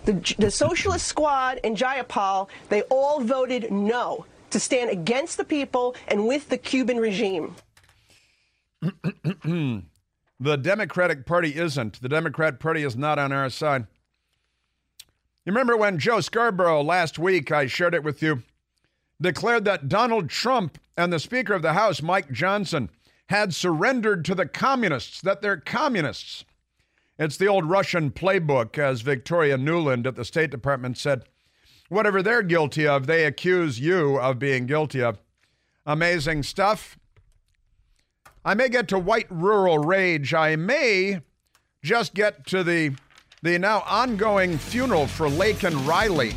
The, 0.04 0.34
the 0.38 0.50
Socialist 0.50 1.06
Squad 1.06 1.60
and 1.64 1.74
Jayapal, 1.74 2.48
they 2.68 2.82
all 2.82 3.22
voted 3.22 3.72
no 3.72 4.26
to 4.50 4.60
stand 4.60 4.90
against 4.90 5.38
the 5.38 5.44
people 5.44 5.96
and 6.06 6.26
with 6.26 6.50
the 6.50 6.58
Cuban 6.58 6.98
regime. 6.98 7.56
the 8.82 10.56
Democratic 10.60 11.24
Party 11.24 11.56
isn't. 11.56 12.02
The 12.02 12.10
Democrat 12.10 12.60
Party 12.60 12.82
is 12.82 12.94
not 12.94 13.18
on 13.18 13.32
our 13.32 13.48
side. 13.48 13.86
You 15.44 15.52
remember 15.52 15.76
when 15.76 15.98
Joe 15.98 16.20
Scarborough 16.20 16.82
last 16.82 17.18
week, 17.18 17.52
I 17.52 17.66
shared 17.66 17.94
it 17.94 18.02
with 18.02 18.22
you, 18.22 18.42
declared 19.20 19.66
that 19.66 19.90
Donald 19.90 20.30
Trump 20.30 20.78
and 20.96 21.12
the 21.12 21.18
Speaker 21.18 21.52
of 21.52 21.60
the 21.60 21.74
House, 21.74 22.00
Mike 22.00 22.32
Johnson, 22.32 22.88
had 23.28 23.54
surrendered 23.54 24.24
to 24.24 24.34
the 24.34 24.46
communists, 24.46 25.20
that 25.20 25.42
they're 25.42 25.58
communists. 25.58 26.44
It's 27.18 27.36
the 27.36 27.46
old 27.46 27.66
Russian 27.66 28.10
playbook, 28.10 28.78
as 28.78 29.02
Victoria 29.02 29.58
Nuland 29.58 30.06
at 30.06 30.16
the 30.16 30.24
State 30.24 30.50
Department 30.50 30.96
said. 30.96 31.24
Whatever 31.90 32.22
they're 32.22 32.42
guilty 32.42 32.86
of, 32.86 33.06
they 33.06 33.24
accuse 33.24 33.78
you 33.78 34.18
of 34.18 34.38
being 34.38 34.66
guilty 34.66 35.02
of. 35.02 35.18
Amazing 35.84 36.42
stuff. 36.42 36.98
I 38.44 38.54
may 38.54 38.70
get 38.70 38.88
to 38.88 38.98
white 38.98 39.26
rural 39.30 39.78
rage. 39.78 40.32
I 40.32 40.56
may 40.56 41.20
just 41.82 42.14
get 42.14 42.46
to 42.46 42.64
the 42.64 42.94
the 43.44 43.58
now 43.58 43.84
ongoing 43.86 44.56
funeral 44.56 45.06
for 45.06 45.28
Laken 45.28 45.86
Riley, 45.86 46.32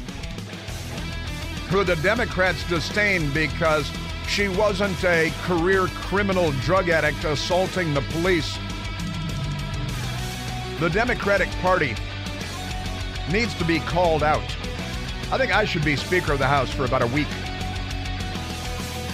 who 1.69 1.85
the 1.85 1.95
Democrats 2.03 2.67
disdain 2.67 3.31
because 3.31 3.89
she 4.27 4.49
wasn't 4.49 5.01
a 5.05 5.31
career 5.43 5.87
criminal 5.87 6.51
drug 6.63 6.89
addict 6.89 7.23
assaulting 7.23 7.93
the 7.93 8.01
police. 8.11 8.59
The 10.81 10.89
Democratic 10.89 11.47
Party 11.61 11.95
needs 13.31 13.53
to 13.53 13.63
be 13.63 13.79
called 13.79 14.21
out. 14.21 14.43
I 15.31 15.37
think 15.37 15.55
I 15.55 15.63
should 15.63 15.85
be 15.85 15.95
Speaker 15.95 16.33
of 16.33 16.39
the 16.39 16.47
House 16.47 16.69
for 16.73 16.83
about 16.83 17.03
a 17.03 17.07
week. 17.07 17.29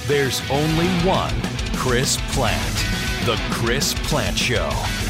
There's 0.07 0.41
only 0.49 0.87
one 1.05 1.39
Chris 1.75 2.17
Plante. 2.31 3.27
The 3.27 3.39
Chris 3.51 3.93
Plante 3.93 4.35
Show. 4.35 5.02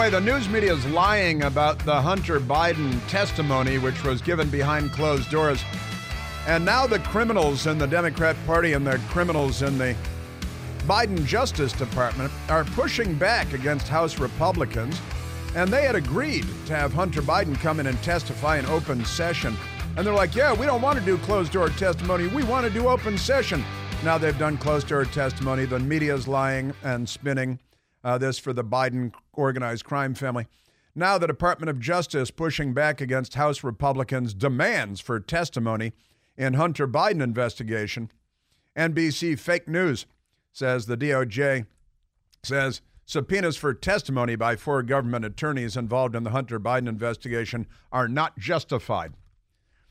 Way, 0.00 0.08
the 0.08 0.18
news 0.18 0.48
media 0.48 0.72
is 0.72 0.86
lying 0.86 1.42
about 1.42 1.78
the 1.80 2.00
Hunter 2.00 2.40
Biden 2.40 3.06
testimony, 3.06 3.76
which 3.76 4.02
was 4.02 4.22
given 4.22 4.48
behind 4.48 4.92
closed 4.92 5.30
doors. 5.30 5.62
And 6.46 6.64
now 6.64 6.86
the 6.86 7.00
criminals 7.00 7.66
in 7.66 7.76
the 7.76 7.86
Democrat 7.86 8.34
Party 8.46 8.72
and 8.72 8.86
the 8.86 8.96
criminals 9.10 9.60
in 9.60 9.76
the 9.76 9.94
Biden 10.86 11.22
Justice 11.26 11.74
Department 11.74 12.32
are 12.48 12.64
pushing 12.64 13.14
back 13.14 13.52
against 13.52 13.88
House 13.88 14.18
Republicans. 14.18 14.98
And 15.54 15.70
they 15.70 15.82
had 15.82 15.96
agreed 15.96 16.46
to 16.64 16.74
have 16.74 16.94
Hunter 16.94 17.20
Biden 17.20 17.54
come 17.60 17.78
in 17.78 17.86
and 17.86 18.02
testify 18.02 18.58
in 18.58 18.64
open 18.66 19.04
session. 19.04 19.54
And 19.98 20.06
they're 20.06 20.14
like, 20.14 20.34
yeah, 20.34 20.54
we 20.54 20.64
don't 20.64 20.80
want 20.80 20.98
to 20.98 21.04
do 21.04 21.18
closed 21.18 21.52
door 21.52 21.68
testimony. 21.68 22.26
We 22.28 22.42
want 22.44 22.66
to 22.66 22.72
do 22.72 22.88
open 22.88 23.18
session. 23.18 23.62
Now 24.02 24.16
they've 24.16 24.38
done 24.38 24.56
closed 24.56 24.88
door 24.88 25.04
testimony. 25.04 25.66
The 25.66 25.78
media's 25.78 26.26
lying 26.26 26.72
and 26.84 27.06
spinning 27.06 27.58
uh, 28.02 28.16
this 28.16 28.38
for 28.38 28.54
the 28.54 28.64
Biden 28.64 29.12
organized 29.32 29.84
crime 29.84 30.14
family. 30.14 30.46
Now, 30.94 31.18
the 31.18 31.26
Department 31.26 31.70
of 31.70 31.78
Justice 31.78 32.30
pushing 32.30 32.74
back 32.74 33.00
against 33.00 33.34
House 33.34 33.62
Republicans' 33.62 34.34
demands 34.34 35.00
for 35.00 35.20
testimony 35.20 35.92
in 36.36 36.54
Hunter 36.54 36.88
Biden 36.88 37.22
investigation. 37.22 38.10
NBC 38.76 39.38
fake 39.38 39.68
news 39.68 40.06
says 40.52 40.86
the 40.86 40.96
DOJ 40.96 41.66
says 42.42 42.80
subpoenas 43.04 43.56
for 43.56 43.74
testimony 43.74 44.36
by 44.36 44.56
four 44.56 44.82
government 44.82 45.24
attorneys 45.24 45.76
involved 45.76 46.14
in 46.14 46.24
the 46.24 46.30
Hunter 46.30 46.58
Biden 46.58 46.88
investigation 46.88 47.66
are 47.92 48.08
not 48.08 48.38
justified. 48.38 49.14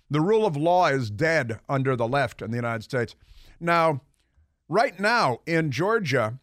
The 0.10 0.22
rule 0.22 0.46
of 0.46 0.58
law 0.58 0.88
is 0.88 1.10
dead 1.10 1.60
under 1.70 1.96
the 1.96 2.08
left 2.08 2.42
in 2.42 2.50
the 2.52 2.58
United 2.58 2.84
States. 2.84 3.16
Now, 3.60 4.02
right 4.68 5.00
now 5.00 5.40
in 5.46 5.70
Georgia, 5.72 6.40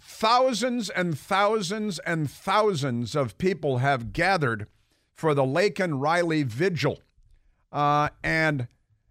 thousands 0.00 0.90
and 0.90 1.18
thousands 1.18 1.98
and 2.00 2.30
thousands 2.30 3.14
of 3.14 3.38
people 3.38 3.78
have 3.78 4.12
gathered 4.12 4.66
for 5.14 5.34
the 5.34 5.44
Laken 5.44 6.00
Riley 6.00 6.42
Vigil. 6.42 7.00
Uh, 7.72 8.08
and 8.22 8.68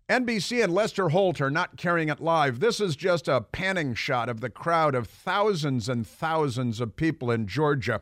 NBC 0.09 0.63
and 0.63 0.73
Lester 0.73 1.09
Holt 1.09 1.41
are 1.41 1.49
not 1.49 1.77
carrying 1.77 2.09
it 2.09 2.19
live. 2.19 2.59
This 2.59 2.79
is 2.79 2.95
just 2.95 3.27
a 3.27 3.41
panning 3.41 3.93
shot 3.93 4.29
of 4.29 4.41
the 4.41 4.49
crowd 4.49 4.95
of 4.95 5.07
thousands 5.07 5.87
and 5.87 6.05
thousands 6.05 6.79
of 6.79 6.95
people 6.95 7.31
in 7.31 7.47
Georgia. 7.47 8.01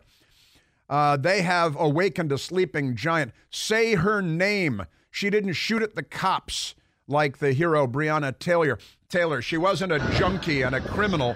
Uh, 0.89 1.15
they 1.15 1.41
have 1.41 1.79
awakened 1.79 2.31
a 2.31 2.37
sleeping 2.37 2.95
giant. 2.95 3.31
Say 3.49 3.95
her 3.95 4.21
name. 4.21 4.85
She 5.09 5.29
didn't 5.29 5.53
shoot 5.53 5.81
at 5.81 5.95
the 5.95 6.03
cops 6.03 6.75
like 7.07 7.37
the 7.37 7.53
hero 7.53 7.87
Breonna 7.87 8.37
Taylor. 8.37 8.77
Taylor. 9.07 9.41
She 9.41 9.57
wasn't 9.57 9.93
a 9.93 9.99
junkie 10.17 10.63
and 10.63 10.75
a 10.75 10.81
criminal. 10.81 11.35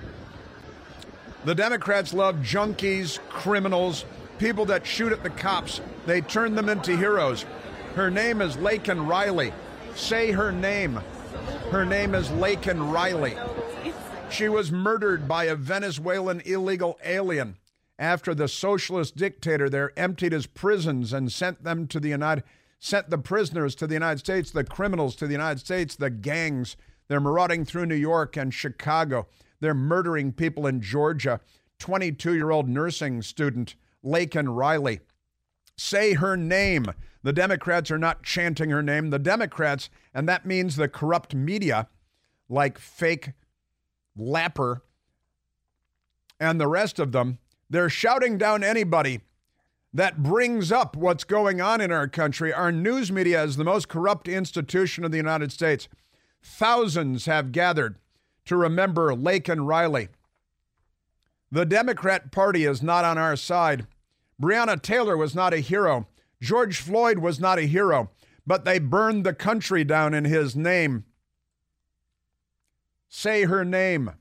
The 1.46 1.54
Democrats 1.54 2.12
love 2.12 2.38
junkies, 2.38 3.20
criminals, 3.30 4.06
people 4.40 4.66
that 4.66 4.86
shoot 4.86 5.12
at 5.12 5.22
the 5.22 5.30
cops. 5.30 5.80
They 6.08 6.22
turn 6.22 6.56
them 6.56 6.70
into 6.70 6.98
heroes. 6.98 7.46
Her 7.94 8.10
name 8.10 8.42
is 8.42 8.58
Laken 8.58 9.08
Riley. 9.08 9.54
Say 9.94 10.32
her 10.32 10.52
name. 10.52 11.00
Her 11.70 11.86
name 11.86 12.16
is 12.16 12.30
Laken 12.30 12.92
Riley. 12.92 13.36
She 14.32 14.50
was 14.50 14.72
murdered 14.72 15.28
by 15.28 15.44
a 15.44 15.56
Venezuelan 15.56 16.42
illegal 16.46 16.98
alien 17.06 17.58
after 18.00 18.34
the 18.34 18.48
socialist 18.48 19.16
dictator 19.16 19.70
there 19.70 19.94
emptied 19.96 20.32
his 20.32 20.48
prisons 20.48 21.14
and 21.14 21.32
sent 21.32 21.64
them 21.64 21.88
to 21.88 22.00
the 22.00 22.10
United 22.10 22.44
sent 22.80 23.10
the 23.10 23.18
prisoners 23.18 23.74
to 23.76 23.88
the 23.88 23.94
United 23.94 24.20
States, 24.20 24.52
the 24.52 24.64
criminals 24.64 25.16
to 25.16 25.28
the 25.28 25.34
United 25.34 25.60
States, 25.60 25.96
the 25.96 26.10
gangs. 26.10 26.76
They're 27.08 27.20
marauding 27.20 27.66
through 27.66 27.86
New 27.86 27.96
York 27.96 28.36
and 28.36 28.54
Chicago. 28.54 29.28
They're 29.66 29.74
murdering 29.74 30.32
people 30.32 30.68
in 30.68 30.80
Georgia. 30.80 31.40
22 31.80 32.36
year 32.36 32.52
old 32.52 32.70
nursing 32.70 33.24
student, 33.24 33.74
Laken 34.06 34.56
Riley. 34.56 35.00
Say 35.76 36.14
her 36.14 36.38
name. 36.38 36.86
The 37.24 37.34
Democrats 37.34 37.90
are 37.90 37.98
not 37.98 38.22
chanting 38.22 38.70
her 38.70 38.84
name. 38.84 39.10
The 39.10 39.18
Democrats, 39.18 39.90
and 40.14 40.30
that 40.30 40.46
means 40.46 40.76
the 40.76 40.88
corrupt 40.88 41.34
media 41.34 41.88
like 42.48 42.78
fake 42.78 43.32
Tapper 44.16 44.84
and 46.40 46.62
the 46.62 46.68
rest 46.68 47.00
of 47.00 47.12
them, 47.12 47.40
they're 47.68 47.90
shouting 47.90 48.38
down 48.38 48.64
anybody 48.64 49.22
that 49.92 50.22
brings 50.22 50.72
up 50.72 50.96
what's 50.96 51.24
going 51.24 51.60
on 51.60 51.82
in 51.82 51.92
our 51.92 52.08
country. 52.08 52.54
Our 52.54 52.72
news 52.72 53.12
media 53.12 53.44
is 53.44 53.58
the 53.58 53.64
most 53.64 53.88
corrupt 53.88 54.28
institution 54.28 55.04
of 55.04 55.10
the 55.10 55.18
United 55.18 55.52
States. 55.52 55.88
Thousands 56.44 57.26
have 57.26 57.52
gathered 57.52 57.98
to 58.46 58.56
remember 58.56 59.14
Laken 59.14 59.66
Riley. 59.68 60.10
The 61.52 61.66
Democrat 61.66 62.32
Party 62.32 62.66
is 62.66 62.84
not 62.84 63.06
on 63.06 63.18
our 63.18 63.36
side. 63.36 63.88
Breonna 64.42 64.82
Taylor 64.82 65.16
was 65.16 65.34
not 65.34 65.54
a 65.54 65.60
hero. 65.60 66.08
George 66.42 66.80
Floyd 66.80 67.20
was 67.20 67.40
not 67.40 67.60
a 67.60 67.64
hero, 67.64 68.12
but 68.46 68.66
they 68.66 68.80
burned 68.80 69.26
the 69.26 69.34
country 69.34 69.84
down 69.84 70.14
in 70.14 70.26
his 70.26 70.56
name. 70.56 71.06
Say 73.08 73.46
her 73.46 73.64
name. 73.64 74.12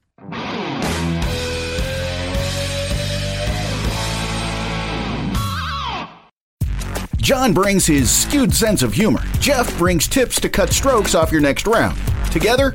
John 7.17 7.55
brings 7.55 7.87
his 7.87 8.11
skewed 8.11 8.53
sense 8.53 8.83
of 8.83 8.93
humor. 8.93 9.23
Jeff 9.41 9.77
brings 9.79 10.07
tips 10.07 10.39
to 10.41 10.51
cut 10.51 10.71
strokes 10.71 11.15
off 11.15 11.33
your 11.33 11.41
next 11.41 11.67
round. 11.67 11.99
Together, 12.31 12.75